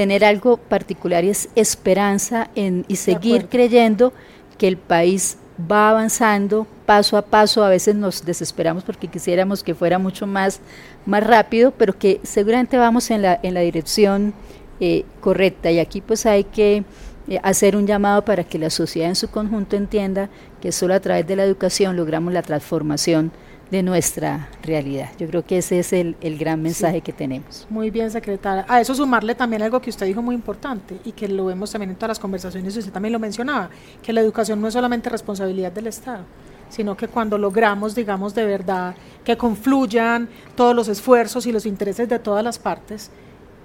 [0.00, 4.14] tener algo particular y es esperanza en, y seguir creyendo
[4.56, 5.36] que el país
[5.70, 10.60] va avanzando paso a paso, a veces nos desesperamos porque quisiéramos que fuera mucho más,
[11.04, 14.32] más rápido, pero que seguramente vamos en la, en la dirección
[14.80, 15.70] eh, correcta.
[15.70, 16.82] Y aquí pues hay que
[17.28, 20.30] eh, hacer un llamado para que la sociedad en su conjunto entienda
[20.62, 23.32] que solo a través de la educación logramos la transformación
[23.70, 25.10] de nuestra realidad.
[25.18, 27.66] Yo creo que ese es el, gran mensaje que tenemos.
[27.70, 28.64] Muy bien, secretaria.
[28.68, 31.90] A eso sumarle también algo que usted dijo muy importante y que lo vemos también
[31.90, 33.70] en todas las conversaciones, usted también lo mencionaba,
[34.02, 36.24] que la educación no es solamente responsabilidad del Estado,
[36.68, 42.08] sino que cuando logramos, digamos, de verdad que confluyan todos los esfuerzos y los intereses
[42.08, 43.10] de todas las partes,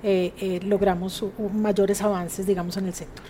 [0.04, 3.26] eh, eh, logramos mayores avances, digamos, en el sector.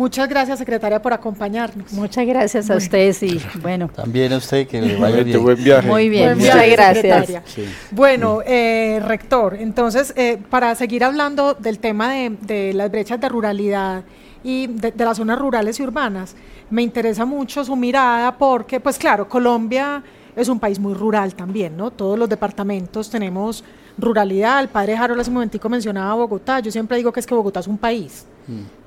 [0.00, 1.92] Muchas gracias, secretaria, por acompañarnos.
[1.92, 3.90] Muchas gracias a ustedes y bueno.
[3.94, 5.42] También a usted que le vaya bien.
[5.42, 5.86] Buen viaje.
[5.86, 7.42] Muy bien, muchas gracias.
[7.90, 10.14] Bueno, eh, rector, entonces,
[10.48, 14.02] para seguir hablando del tema de, las brechas de ruralidad
[14.42, 16.34] y de, de, las zonas rurales y urbanas,
[16.70, 20.02] me interesa mucho su mirada porque, pues claro, Colombia
[20.34, 21.90] es un país muy rural también, ¿no?
[21.90, 23.62] Todos los departamentos tenemos
[23.98, 24.62] ruralidad.
[24.62, 26.60] El padre Harold hace un momentico mencionaba Bogotá.
[26.60, 28.24] Yo siempre digo que es que Bogotá es un país.
[28.48, 28.80] Mm.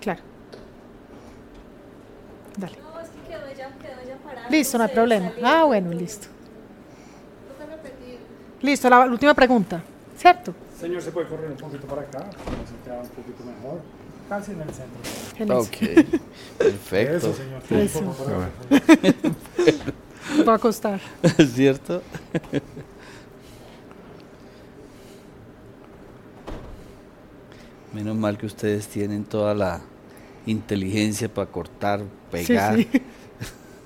[0.00, 0.20] Claro.
[2.56, 2.78] Dale.
[2.80, 5.32] No, es que quedó ya, quedó ya parado, listo, no hay problema.
[5.42, 6.26] Ah, bueno, listo.
[8.62, 9.82] Listo, la última pregunta.
[10.16, 10.54] ¿Cierto?
[10.78, 13.80] Señor, se puede correr un poquito para acá, para se un poquito mejor.
[14.28, 15.00] Casi en el centro.
[15.38, 15.50] En.
[15.50, 16.20] Ok,
[16.58, 17.16] perfecto.
[17.16, 17.82] Eso, señor.
[17.82, 17.98] Eso.
[18.00, 18.30] Un poco.
[20.48, 21.00] Va a costar.
[21.22, 22.02] ¿Es cierto?
[27.92, 29.80] Menos mal que ustedes tienen toda la
[30.46, 32.76] inteligencia para cortar, pegar.
[32.76, 33.02] Sí, sí.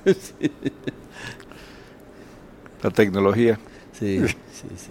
[2.83, 3.59] La tecnología.
[3.93, 4.19] Sí,
[4.53, 4.91] sí, sí.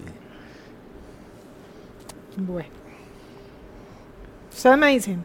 [2.38, 2.70] Bueno.
[4.52, 5.24] Ustedes me dicen.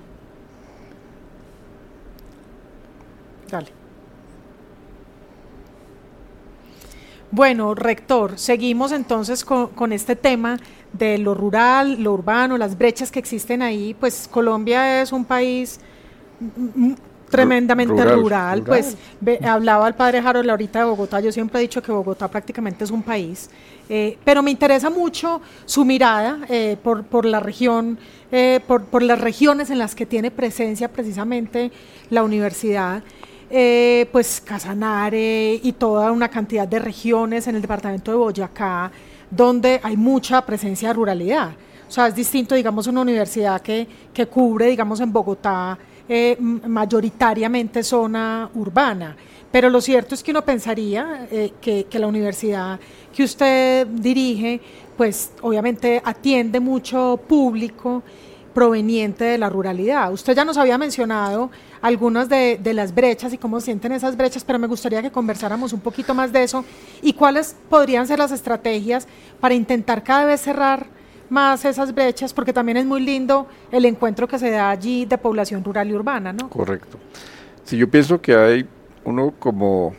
[3.50, 3.72] Dale.
[7.30, 10.58] Bueno, rector, seguimos entonces con, con este tema
[10.92, 13.94] de lo rural, lo urbano, las brechas que existen ahí.
[13.98, 15.80] Pues Colombia es un país
[17.30, 18.96] tremendamente rural, pues
[19.44, 22.90] hablaba el padre Harold ahorita de Bogotá, yo siempre he dicho que Bogotá prácticamente es
[22.90, 23.50] un país,
[23.88, 27.98] eh, pero me interesa mucho su mirada eh, por, por la región,
[28.30, 31.70] eh, por, por las regiones en las que tiene presencia precisamente
[32.10, 33.02] la universidad.
[34.12, 38.90] pues Casanare y toda una cantidad de regiones en el departamento de Boyacá,
[39.30, 41.52] donde hay mucha presencia de ruralidad.
[41.88, 45.78] O sea, es distinto, digamos, una universidad que, que cubre, digamos, en Bogotá
[46.08, 49.16] eh, mayoritariamente zona urbana.
[49.50, 52.78] Pero lo cierto es que uno pensaría eh, que, la universidad
[53.14, 54.60] que usted dirige,
[54.96, 58.02] pues obviamente atiende mucho público
[58.54, 60.12] proveniente de la ruralidad.
[60.12, 61.50] Usted ya nos había mencionado
[61.80, 65.80] algunas de las brechas y cómo sienten esas brechas, pero me gustaría que conversáramos un
[65.80, 66.64] poquito más de eso
[67.00, 69.06] y cuáles podrían ser las estrategias
[69.40, 70.97] para intentar cada vez cerrar
[71.30, 75.18] más esas brechas, porque también es muy lindo el encuentro que se da allí de
[75.18, 76.48] población rural y urbana, ¿no?
[76.48, 76.98] Correcto.
[77.64, 78.66] Si yo pienso que hay
[79.04, 79.94] uno como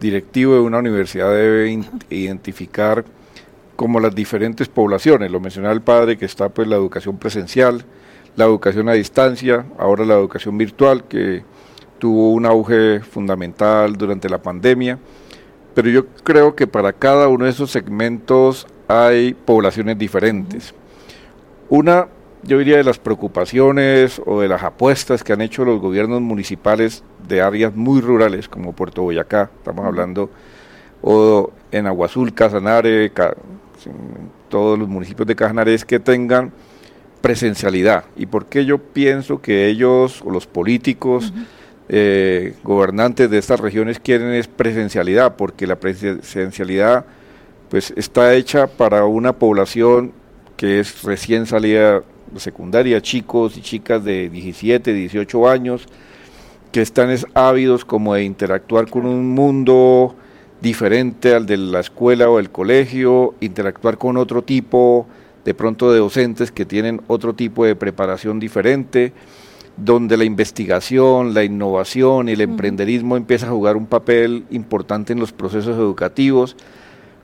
[0.00, 1.80] directivo de una universidad debe
[2.10, 3.04] identificar
[3.76, 5.30] como las diferentes poblaciones.
[5.30, 7.84] Lo mencionaba el padre que está pues la educación presencial,
[8.36, 11.42] la educación a distancia, ahora la educación virtual que
[11.98, 14.98] tuvo un auge fundamental durante la pandemia.
[15.74, 20.72] Pero yo creo que para cada uno de esos segmentos hay poblaciones diferentes.
[21.68, 22.06] Una,
[22.42, 27.02] yo diría, de las preocupaciones o de las apuestas que han hecho los gobiernos municipales
[27.26, 30.30] de áreas muy rurales, como Puerto Boyacá, estamos hablando,
[31.02, 33.34] o en Agua Azul, Casanare, Ca-
[34.48, 36.52] todos los municipios de Casanare, es que tengan
[37.20, 38.04] presencialidad.
[38.16, 41.32] ¿Y por qué yo pienso que ellos, o los políticos,
[41.88, 45.36] eh, gobernantes de estas regiones quieren es presencialidad?
[45.36, 47.06] Porque la presencialidad
[47.68, 50.12] pues está hecha para una población
[50.56, 55.86] que es recién salida de secundaria, chicos y chicas de 17, 18 años,
[56.72, 60.14] que están es ávidos como de interactuar con un mundo
[60.60, 65.06] diferente al de la escuela o el colegio, interactuar con otro tipo
[65.44, 69.12] de pronto de docentes que tienen otro tipo de preparación diferente,
[69.76, 75.20] donde la investigación, la innovación y el emprenderismo empieza a jugar un papel importante en
[75.20, 76.56] los procesos educativos,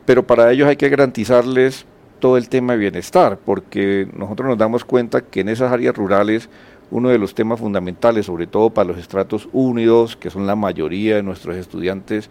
[0.06, 1.86] pero para ellos hay que garantizarles
[2.18, 6.48] todo el tema de bienestar, porque nosotros nos damos cuenta que en esas áreas rurales
[6.90, 11.16] uno de los temas fundamentales, sobre todo para los estratos unidos, que son la mayoría
[11.16, 12.28] de nuestros estudiantes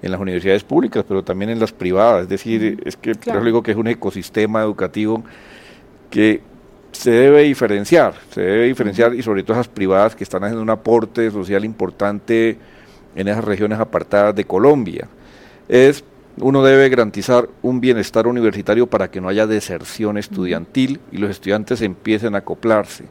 [0.00, 3.40] en las universidades públicas, pero también en las privadas, es decir, es que Claro.
[3.40, 5.24] eso digo que es un ecosistema educativo
[6.10, 6.40] que
[6.92, 10.70] se debe diferenciar, se debe diferenciar y sobre todo esas privadas que están haciendo un
[10.70, 12.56] aporte social importante
[13.14, 15.08] en esas regiones apartadas de Colombia.
[15.68, 16.04] Es
[16.38, 21.80] uno debe garantizar un bienestar universitario para que no haya deserción estudiantil y los estudiantes
[21.80, 23.04] empiecen a acoplarse.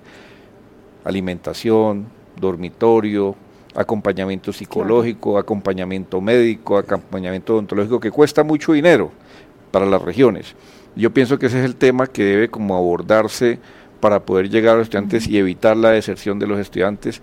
[1.03, 2.05] Alimentación,
[2.39, 3.35] dormitorio,
[3.75, 9.11] acompañamiento psicológico, acompañamiento médico, acompañamiento odontológico, que cuesta mucho dinero
[9.71, 10.55] para las regiones.
[10.95, 13.59] Yo pienso que ese es el tema que debe como abordarse
[13.99, 17.21] para poder llegar a los estudiantes y evitar la deserción de los estudiantes.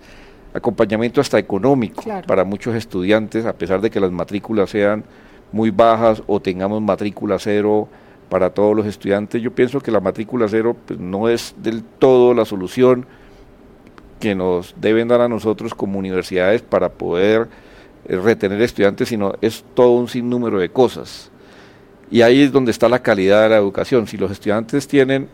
[0.53, 2.27] Acompañamiento hasta económico Claro.
[2.27, 5.03] para muchos estudiantes, a pesar de que las matrículas sean
[5.53, 7.87] muy bajas o tengamos matrícula cero
[8.27, 9.41] para todos los estudiantes.
[9.41, 13.05] Yo pienso que la matrícula cero pues, no es del todo la solución
[14.19, 17.47] que nos deben dar a nosotros como universidades para poder
[18.07, 21.29] eh, retener estudiantes, sino es todo un sinnúmero de cosas.
[22.09, 24.07] Y ahí es donde está la calidad de la educación.
[24.07, 25.27] Si los estudiantes tienen,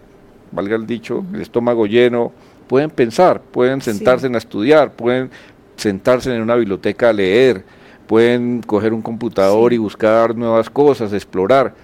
[0.51, 2.31] valga el dicho, el estómago lleno,
[2.67, 3.91] pueden pensar, pueden Sí.
[3.93, 5.29] sentarse a estudiar, pueden
[5.75, 7.63] sentarse en una biblioteca a leer,
[8.09, 9.75] pueden coger un computador Sí.
[9.75, 11.75] y buscar nuevas cosas, explorar.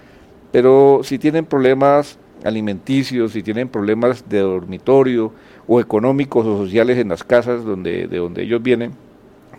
[0.51, 5.31] Pero si tienen problemas alimenticios, si tienen problemas de dormitorio
[5.67, 8.93] o económicos o sociales en las casas donde, de donde ellos vienen,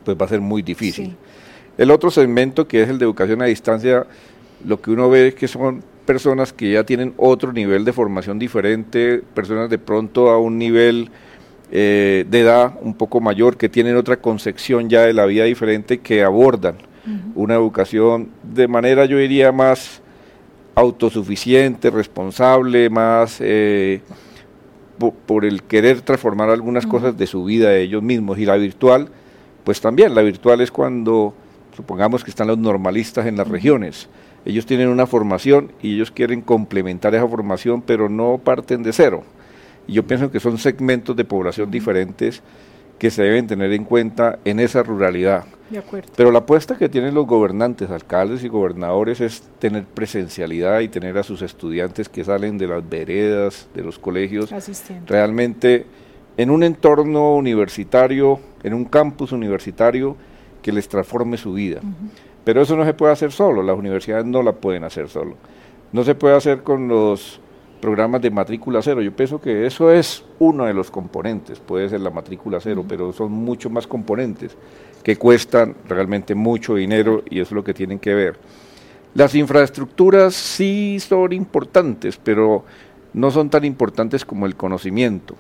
[0.05, 1.07] pues va a ser muy difícil.
[1.11, 1.17] Sí.
[1.79, 4.05] El otro segmento que es el de educación a distancia,
[4.65, 8.41] lo que uno ve es que son personas que ya tienen otro nivel de formación
[8.41, 11.11] diferente, personas de pronto a un nivel
[11.71, 15.99] eh, de edad un poco mayor, que tienen otra concepción ya de la vida diferente,
[15.99, 16.77] que abordan
[17.37, 20.03] una educación de manera, yo diría, más
[20.75, 24.01] autosuficiente, responsable, más eh,
[25.27, 28.39] por, el querer transformar algunas cosas de su vida de ellos mismos.
[28.39, 29.09] Y la virtual,
[29.65, 31.35] pues también, la virtual es cuando,
[31.77, 34.09] supongamos que están los normalistas en las regiones,
[34.45, 39.25] ellos tienen una formación y ellos quieren complementar esa formación, pero no parten de cero.
[39.87, 42.43] Y yo pienso que son segmentos de población diferentes
[42.99, 45.45] que se deben tener en cuenta en esa ruralidad.
[46.17, 51.19] Pero la apuesta que tienen los gobernantes, alcaldes y gobernadores es tener presencialidad y tener
[51.19, 54.51] a sus estudiantes que salen de las veredas, de los colegios,
[55.07, 55.87] realmente
[56.37, 60.17] en un entorno universitario, en un campus universitario
[60.63, 61.81] que les transforme su vida.
[62.45, 65.35] Pero eso no se puede hacer solo, las universidades no la pueden hacer solo.
[65.93, 67.41] No se puede hacer con los
[67.81, 69.03] programas de matrícula cero.
[69.03, 73.13] Yo pienso que eso es uno de los componentes, puede ser la matrícula cero, pero
[73.13, 74.57] son muchos más componentes
[75.03, 78.39] que cuestan realmente mucho dinero y eso es lo que tienen que ver.
[79.15, 82.65] Las infraestructuras sí son importantes, pero
[83.15, 85.37] no son tan importantes como el conocimiento.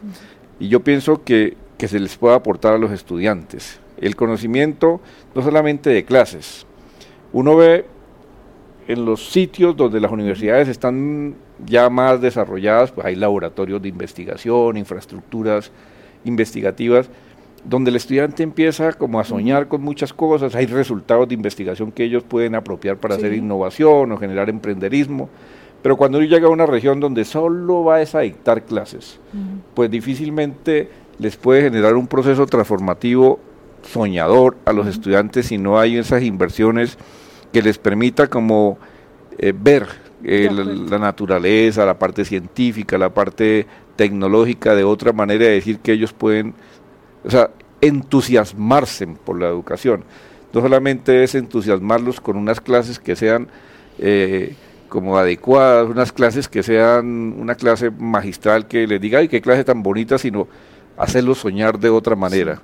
[0.58, 3.80] Y yo pienso que, que se les puede aportar a los estudiantes.
[3.98, 5.00] El conocimiento
[5.34, 6.66] no solamente de clases.
[7.32, 7.84] Uno ve
[8.88, 11.34] en los sitios donde las universidades están
[11.64, 15.70] ya más desarrolladas, pues hay laboratorios de investigación, infraestructuras
[16.24, 17.08] investigativas,
[17.64, 22.04] donde el estudiante empieza como a soñar con muchas cosas, hay resultados de investigación que
[22.04, 25.28] ellos pueden apropiar para hacer innovación o generar emprenderismo,
[25.82, 29.18] pero cuando uno llega a una región donde solo va a dictar clases,
[29.74, 30.88] pues difícilmente
[31.18, 33.40] les puede generar un proceso transformativo
[33.82, 36.98] soñador a los estudiantes si no hay esas inversiones
[37.52, 38.78] que les permita como
[39.38, 39.86] eh, ver
[40.28, 43.64] eh, la, naturaleza, la parte científica, la parte
[43.94, 46.52] tecnológica, de otra manera de decir que ellos pueden,
[47.24, 47.50] o sea,
[47.80, 50.02] entusiasmarse por la educación.
[50.52, 53.46] No solamente es entusiasmarlos con unas clases que sean
[54.00, 54.56] eh,
[54.88, 59.62] como adecuadas, unas clases que sean una clase magistral que les diga, ay, qué clase
[59.62, 60.48] tan bonita, sino
[60.96, 62.60] hacerlos soñar de otra manera.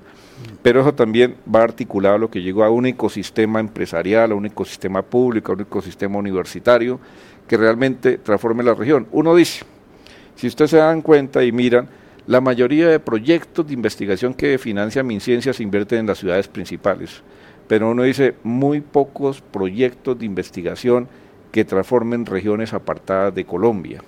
[0.63, 4.47] Pero eso también va articulado a lo que llegó a un ecosistema empresarial, a un
[4.47, 6.99] ecosistema público, a un ecosistema universitario,
[7.47, 9.07] que realmente transforme la región.
[9.13, 9.65] Uno dice,
[10.37, 11.89] si ustedes se dan cuenta y miran,
[12.27, 17.23] la mayoría de proyectos de investigación que financia MinCiencia se invierten en las ciudades principales,
[17.67, 21.09] pero uno dice muy pocos proyectos de investigación
[21.51, 24.03] que transformen regiones apartadas de Colombia.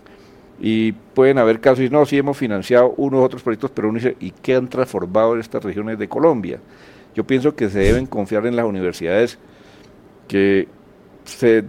[0.61, 4.17] Y pueden haber casos, y no, sí hemos financiado unos otros proyectos, pero uno dice,
[4.21, 6.61] ¿y qué han transformado en estas regiones de Colombia?
[7.15, 9.39] Yo pienso que se deben confiar en las universidades
[10.29, 10.69] que
[11.25, 11.63] se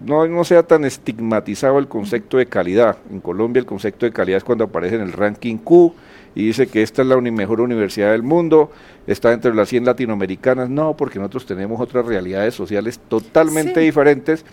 [0.00, 2.98] no, no sea tan estigmatizado el concepto de calidad.
[3.10, 5.94] En Colombia el concepto de calidad es cuando aparece en el ranking Q
[6.34, 8.70] y dice que esta es la mejor universidad del mundo,
[9.06, 10.68] está entre las 100 latinoamericanas.
[10.68, 14.44] No, porque nosotros tenemos otras realidades sociales totalmente diferentes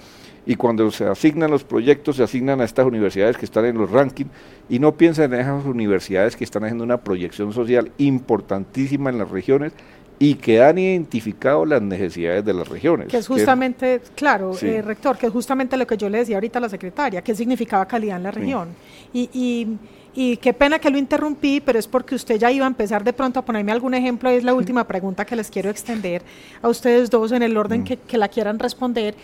[0.45, 3.91] y cuando se asignan los proyectos se asignan a estas universidades que están en los
[3.91, 4.29] rankings
[4.69, 9.29] y no piensan en esas universidades que están haciendo una proyección social importantísima en las
[9.29, 9.73] regiones
[10.19, 13.07] y que han identificado las necesidades de las regiones.
[13.07, 16.59] Que es justamente, claro, eh, rector, que es justamente lo que yo le decía ahorita
[16.59, 18.69] a la secretaria, qué significaba calidad en la región.
[19.13, 19.67] Y, y,
[20.15, 23.13] y, qué pena que lo interrumpí, pero es porque usted ya iba a empezar de
[23.13, 26.21] pronto a ponerme algún ejemplo, es la última pregunta que les quiero extender
[26.61, 27.85] a ustedes dos en el orden mm.
[27.85, 29.15] que, que, la quieran responder.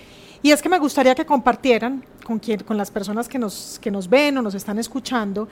[0.42, 3.92] Y es que me gustaría que compartieran con, quien, con las personas que nos, que
[3.92, 5.48] nos ven o nos están escuchando,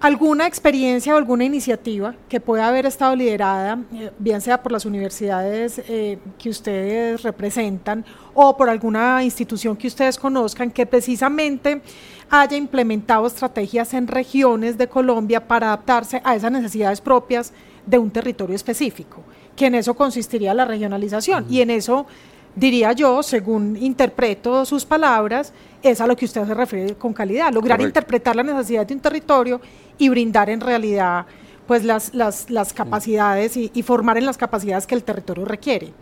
[0.00, 4.84] alguna experiencia o alguna iniciativa que pueda haber estado liderada, eh, bien sea por las
[4.84, 11.80] universidades eh, que ustedes representan o por alguna institución que ustedes conozcan, que precisamente
[12.28, 17.52] haya implementado estrategias en regiones de Colombia para adaptarse a esas necesidades propias
[17.86, 19.22] de un territorio específico,
[19.54, 21.46] que en eso consistiría la regionalización.
[21.48, 22.06] Y en eso
[22.56, 25.52] diría yo, según interpreto sus palabras,
[25.82, 29.00] es a lo que usted se refiere con calidad, lograr interpretar la necesidad de un
[29.00, 29.60] territorio
[29.98, 31.26] y brindar en realidad
[31.66, 35.92] pues las, las, las capacidades y, formar en las capacidades que el territorio requiere.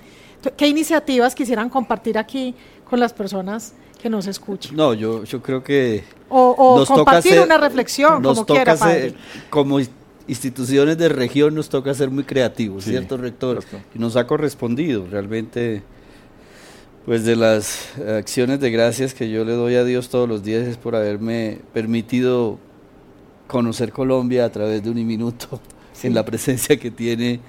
[0.56, 2.54] ¿Qué iniciativas quisieran compartir aquí
[2.88, 4.76] con las personas que nos escuchan?
[4.76, 6.04] No, yo, yo creo que...
[6.28, 8.76] O, compartir una reflexión, como quiera,
[9.48, 9.80] como
[10.26, 13.64] instituciones de región nos toca ser muy creativos, ¿cierto, rector?
[13.94, 15.82] Y nos ha correspondido realmente
[17.04, 20.66] pues de las acciones de gracias que yo le doy a Dios todos los días
[20.66, 22.58] es por haberme permitido
[23.46, 25.60] conocer Colombia a través de un minuto
[26.02, 27.40] en la presencia que tiene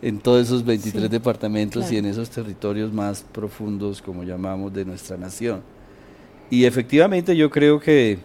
[0.00, 5.16] en todos esos 23 departamentos y en esos territorios más profundos, como llamamos, de nuestra
[5.16, 5.62] nación.
[6.50, 8.18] Y efectivamente yo creo que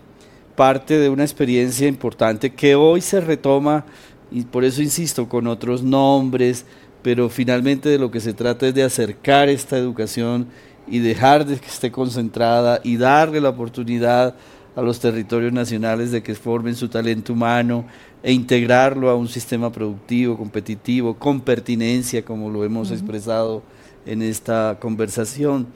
[0.55, 3.85] parte de una experiencia importante que hoy se retoma,
[4.31, 6.65] y por eso insisto, con otros nombres,
[7.03, 10.47] pero finalmente de lo que se trata es de acercar esta educación
[10.87, 14.35] y dejar de que esté concentrada y darle la oportunidad
[14.75, 17.85] a los territorios nacionales de que formen su talento humano
[18.21, 23.63] e integrarlo a un sistema productivo, competitivo, con pertinencia, como lo hemos expresado
[24.05, 25.67] en esta conversación,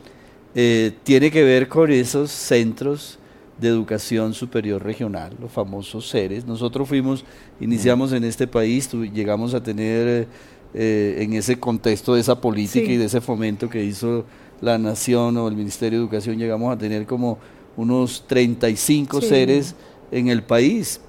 [0.53, 3.17] eh, tiene que ver con esos centros
[3.59, 6.45] de educación superior regional, los famosos seres.
[6.45, 7.23] Nosotros fuimos,
[7.59, 10.27] iniciamos en este país, llegamos a tener
[10.73, 14.25] eh, en ese contexto de esa política y de ese fomento que hizo
[14.61, 17.39] la Nación o el Ministerio de Educación, llegamos a tener como
[17.75, 19.75] unos 35 seres
[20.11, 21.01] en el país,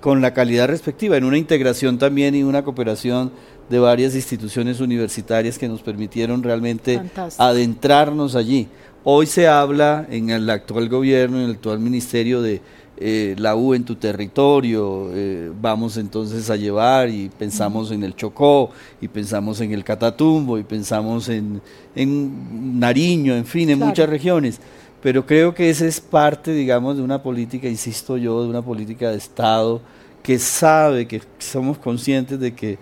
[0.00, 3.32] con la calidad respectiva, en una integración también y una cooperación
[3.68, 7.00] de varias instituciones universitarias que nos permitieron realmente
[7.38, 8.68] adentrarnos allí.
[9.04, 12.60] Hoy se habla en el actual gobierno, en el actual ministerio de
[12.98, 18.16] eh, la U en tu territorio, eh, vamos entonces a llevar y pensamos en el
[18.16, 18.70] Chocó,
[19.02, 21.60] y pensamos en el Catatumbo, y pensamos en,
[21.94, 24.60] Nariño, en fin, en muchas regiones.
[25.02, 29.10] Pero creo que esa es parte, digamos, de una política, insisto yo, de una política
[29.10, 29.82] de Estado
[30.22, 32.78] que sabe, que somos conscientes de que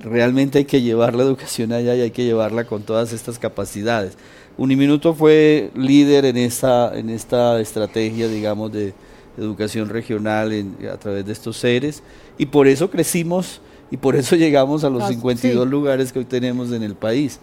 [0.00, 4.16] realmente hay que llevar la educación allá y hay que llevarla con todas estas capacidades.
[4.56, 8.94] Uniminuto fue líder en esta, en esta estrategia, digamos, de,
[9.36, 10.52] educación regional
[10.92, 12.02] a través de estos seres
[12.38, 13.60] y por eso crecimos
[13.90, 17.38] y por eso llegamos a los 52 ah, lugares que hoy tenemos en el país.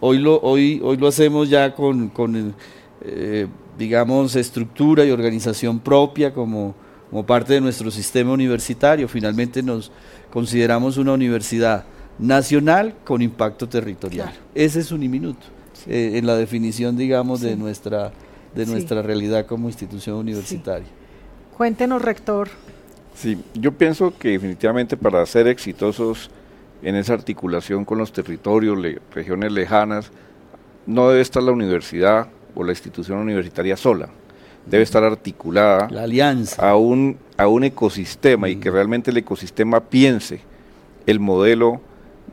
[0.00, 2.54] Hoy, lo, hoy, hoy lo hacemos ya con, con
[3.02, 6.74] eh, digamos, estructura y organización propia como,
[7.10, 9.08] como parte de nuestro sistema universitario.
[9.08, 9.90] Finalmente nos
[10.30, 11.84] consideramos una universidad
[12.18, 14.32] nacional con impacto territorial.
[14.54, 15.46] Ese es un minuto
[15.86, 18.12] eh, en la definición, digamos, de nuestra
[18.54, 20.88] de nuestra realidad como institución universitaria.
[21.58, 22.48] Cuéntenos, rector.
[23.16, 26.30] Sí, yo pienso que definitivamente para ser exitosos
[26.82, 28.78] en esa articulación con los territorios,
[29.12, 30.12] regiones lejanas,
[30.86, 34.08] no debe estar la universidad o la institución universitaria sola.
[34.66, 36.70] Debe estar articulada la alianza.
[36.70, 40.42] A, un, a un ecosistema y que realmente el ecosistema piense
[41.06, 41.80] el modelo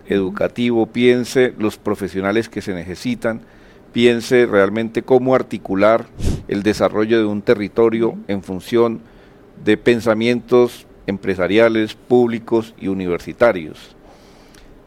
[0.05, 3.41] educativo, piense los profesionales que se necesitan,
[3.91, 6.05] piense realmente cómo articular
[6.47, 9.01] el desarrollo de un territorio en función
[9.63, 13.95] de pensamientos empresariales, públicos y universitarios.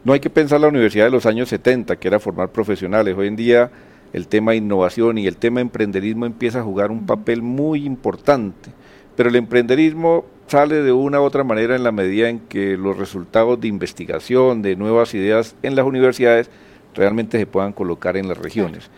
[0.03, 3.15] No hay que pensar la universidad de los años 70, que era formar profesionales.
[3.17, 3.71] Hoy en día
[4.13, 7.85] el tema de innovación y el tema de emprenderismo empieza a jugar un papel muy
[7.85, 8.71] importante.
[9.15, 12.97] Pero el emprenderismo sale de una u otra manera en la medida en que los
[12.97, 16.49] resultados de investigación, de nuevas ideas en las universidades,
[16.95, 18.89] realmente se puedan colocar en las regiones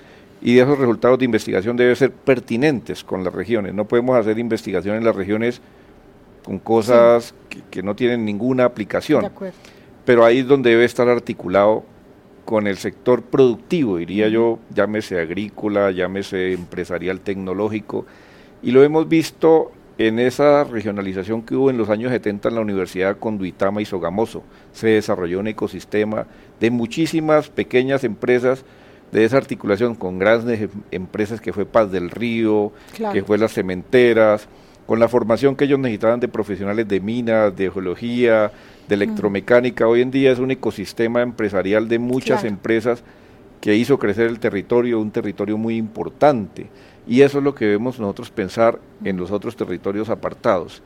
[0.42, 3.74] y esos resultados de investigación deben ser pertinentes con las regiones.
[3.74, 5.62] No podemos hacer investigación en las regiones
[6.44, 7.36] con cosas
[7.70, 9.30] que, no tienen ninguna aplicación.
[10.04, 11.84] Pero ahí es donde debe estar articulado
[12.44, 18.08] con el sector productivo, diría yo, llámese agrícola, llámese empresarial tecnológico.
[18.64, 22.62] Y lo hemos visto en esa regionalización que hubo en los años 70 en la
[22.62, 24.42] Universidad Conduitama y Sogamoso.
[24.74, 26.26] Se desarrolló un ecosistema
[26.60, 28.66] de muchísimas pequeñas empresas
[29.12, 32.72] de esa articulación con grandes em, empresas que fue Paz del Río,
[33.12, 34.48] que fue las cementeras,
[34.86, 38.52] con la formación que ellos necesitaban de profesionales de minas, de geología,
[38.88, 39.88] de electromecánica.
[39.88, 43.04] Hoy en día es un ecosistema empresarial de muchas empresas
[43.62, 46.68] que hizo crecer el territorio, un territorio muy importante.
[47.08, 50.82] Y eso es lo que debemos nosotros pensar en los otros territorios apartados.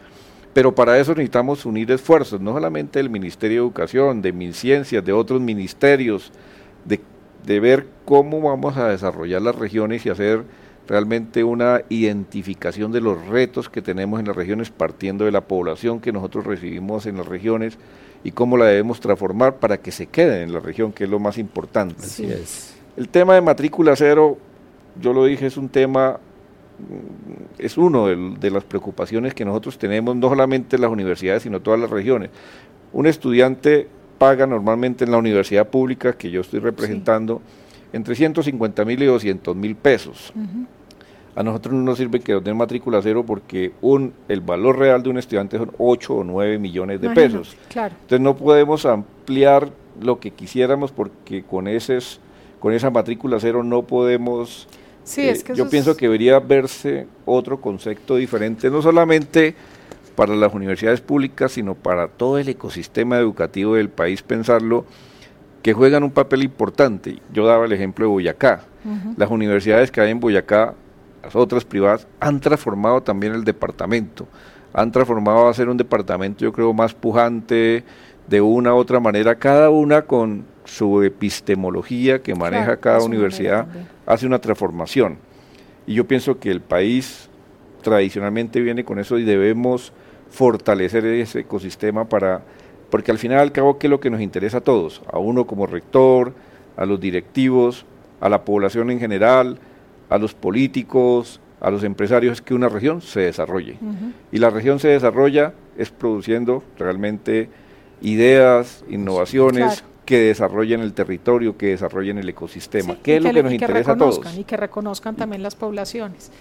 [0.54, 5.12] Pero para eso necesitamos unir esfuerzos, no solamente del Ministerio de Educación, de MinCiencias, de
[5.12, 6.32] otros ministerios,
[6.86, 7.02] de
[7.46, 10.44] de ver cómo vamos a desarrollar las regiones y hacer
[10.88, 16.00] realmente una identificación de los retos que tenemos en las regiones partiendo de la población
[16.00, 17.78] que nosotros recibimos en las regiones
[18.24, 21.20] y cómo la debemos transformar para que se quede en la región, que es lo
[21.20, 21.96] más importante.
[22.00, 22.76] Así es.
[22.98, 24.38] El tema de matrícula cero,
[25.00, 26.20] yo lo dije, es un tema,
[27.58, 31.62] es uno de, de las preocupaciones que nosotros tenemos, no solamente en las universidades, sino
[31.62, 32.30] todas las regiones.
[32.94, 33.88] Un estudiante
[34.26, 37.44] paga normalmente en la universidad pública que yo estoy representando
[37.94, 40.34] entre 150 mil y 200 mil pesos.
[41.36, 45.04] A nosotros no nos sirve que nos den matrícula cero porque un, el valor real
[45.04, 47.56] de un estudiante son 8 o 9 millones de pesos.
[47.70, 49.70] Entonces no podemos ampliar
[50.02, 52.00] lo que quisiéramos porque con, ese,
[52.60, 54.68] con esa matrícula cero no podemos...
[55.04, 59.54] Sí, es eh, que yo pienso que debería verse otro concepto diferente, no solamente
[60.16, 64.86] para las universidades públicas, sino para todo el ecosistema educativo del país, pensarlo,
[65.62, 67.20] que juegan un papel importante.
[67.34, 68.62] Yo daba el ejemplo de Boyacá.
[69.18, 70.76] Las universidades que hay en Boyacá
[71.26, 74.28] las otras privadas, han transformado también el departamento,
[74.74, 77.84] han transformado a ser un departamento yo creo más pujante,
[78.28, 83.68] de una u otra manera, cada una con su epistemología que maneja cada universidad,
[84.06, 85.18] hace una transformación.
[85.86, 87.30] Y yo pienso que el país
[87.84, 89.94] tradicionalmente viene con eso y debemos
[90.36, 92.42] fortalecer ese ecosistema para,
[92.90, 95.02] porque al final al cabo, ¿qué es lo que nos interesa a todos?
[95.12, 96.34] A uno como rector,
[96.76, 97.86] a los directivos,
[98.20, 99.58] a la población en general,
[100.10, 103.78] a los políticos, a los empresarios, es que una región se desarrolle.
[104.32, 107.50] Y la región se desarrolla es produciendo realmente
[108.02, 113.54] ideas, innovaciones, que desarrollen el territorio, que desarrollen el ecosistema, ¿Qué es lo que, nos
[113.54, 114.22] interesa a todos.
[114.38, 116.32] Y que reconozcan también las poblaciones.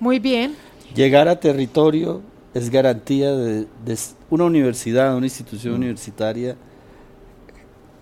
[0.00, 0.54] Muy bien.
[0.94, 2.20] Llegar a territorio
[2.54, 3.66] es garantía de,
[4.30, 5.76] una universidad, una institución mm.
[5.76, 6.56] universitaria,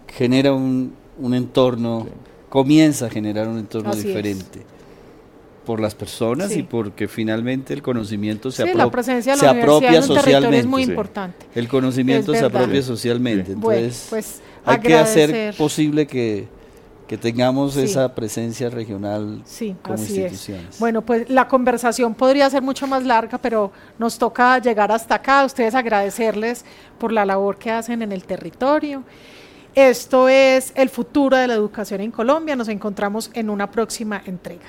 [0.08, 0.94] genera un,
[1.32, 2.06] entorno,
[2.48, 4.62] comienza a generar un entorno diferente.
[5.64, 10.58] por las personas y porque finalmente el conocimiento se, se apropia socialmente.
[10.60, 11.44] Es muy importante.
[11.56, 13.52] El conocimiento se apropia socialmente.
[13.52, 16.46] Entonces, pues, hay que hacer posible que,
[17.16, 19.42] tengamos esa presencia regional
[19.82, 20.78] como instituciones.
[20.80, 25.44] Bueno, pues la conversación podría ser mucho más larga, pero nos toca llegar hasta acá.
[25.44, 26.64] ustedes agradecerles
[26.98, 29.04] por la labor que hacen en el territorio.
[29.74, 32.56] Esto es el futuro de la educación en Colombia.
[32.56, 34.64] Nos encontramos en una próxima entrega.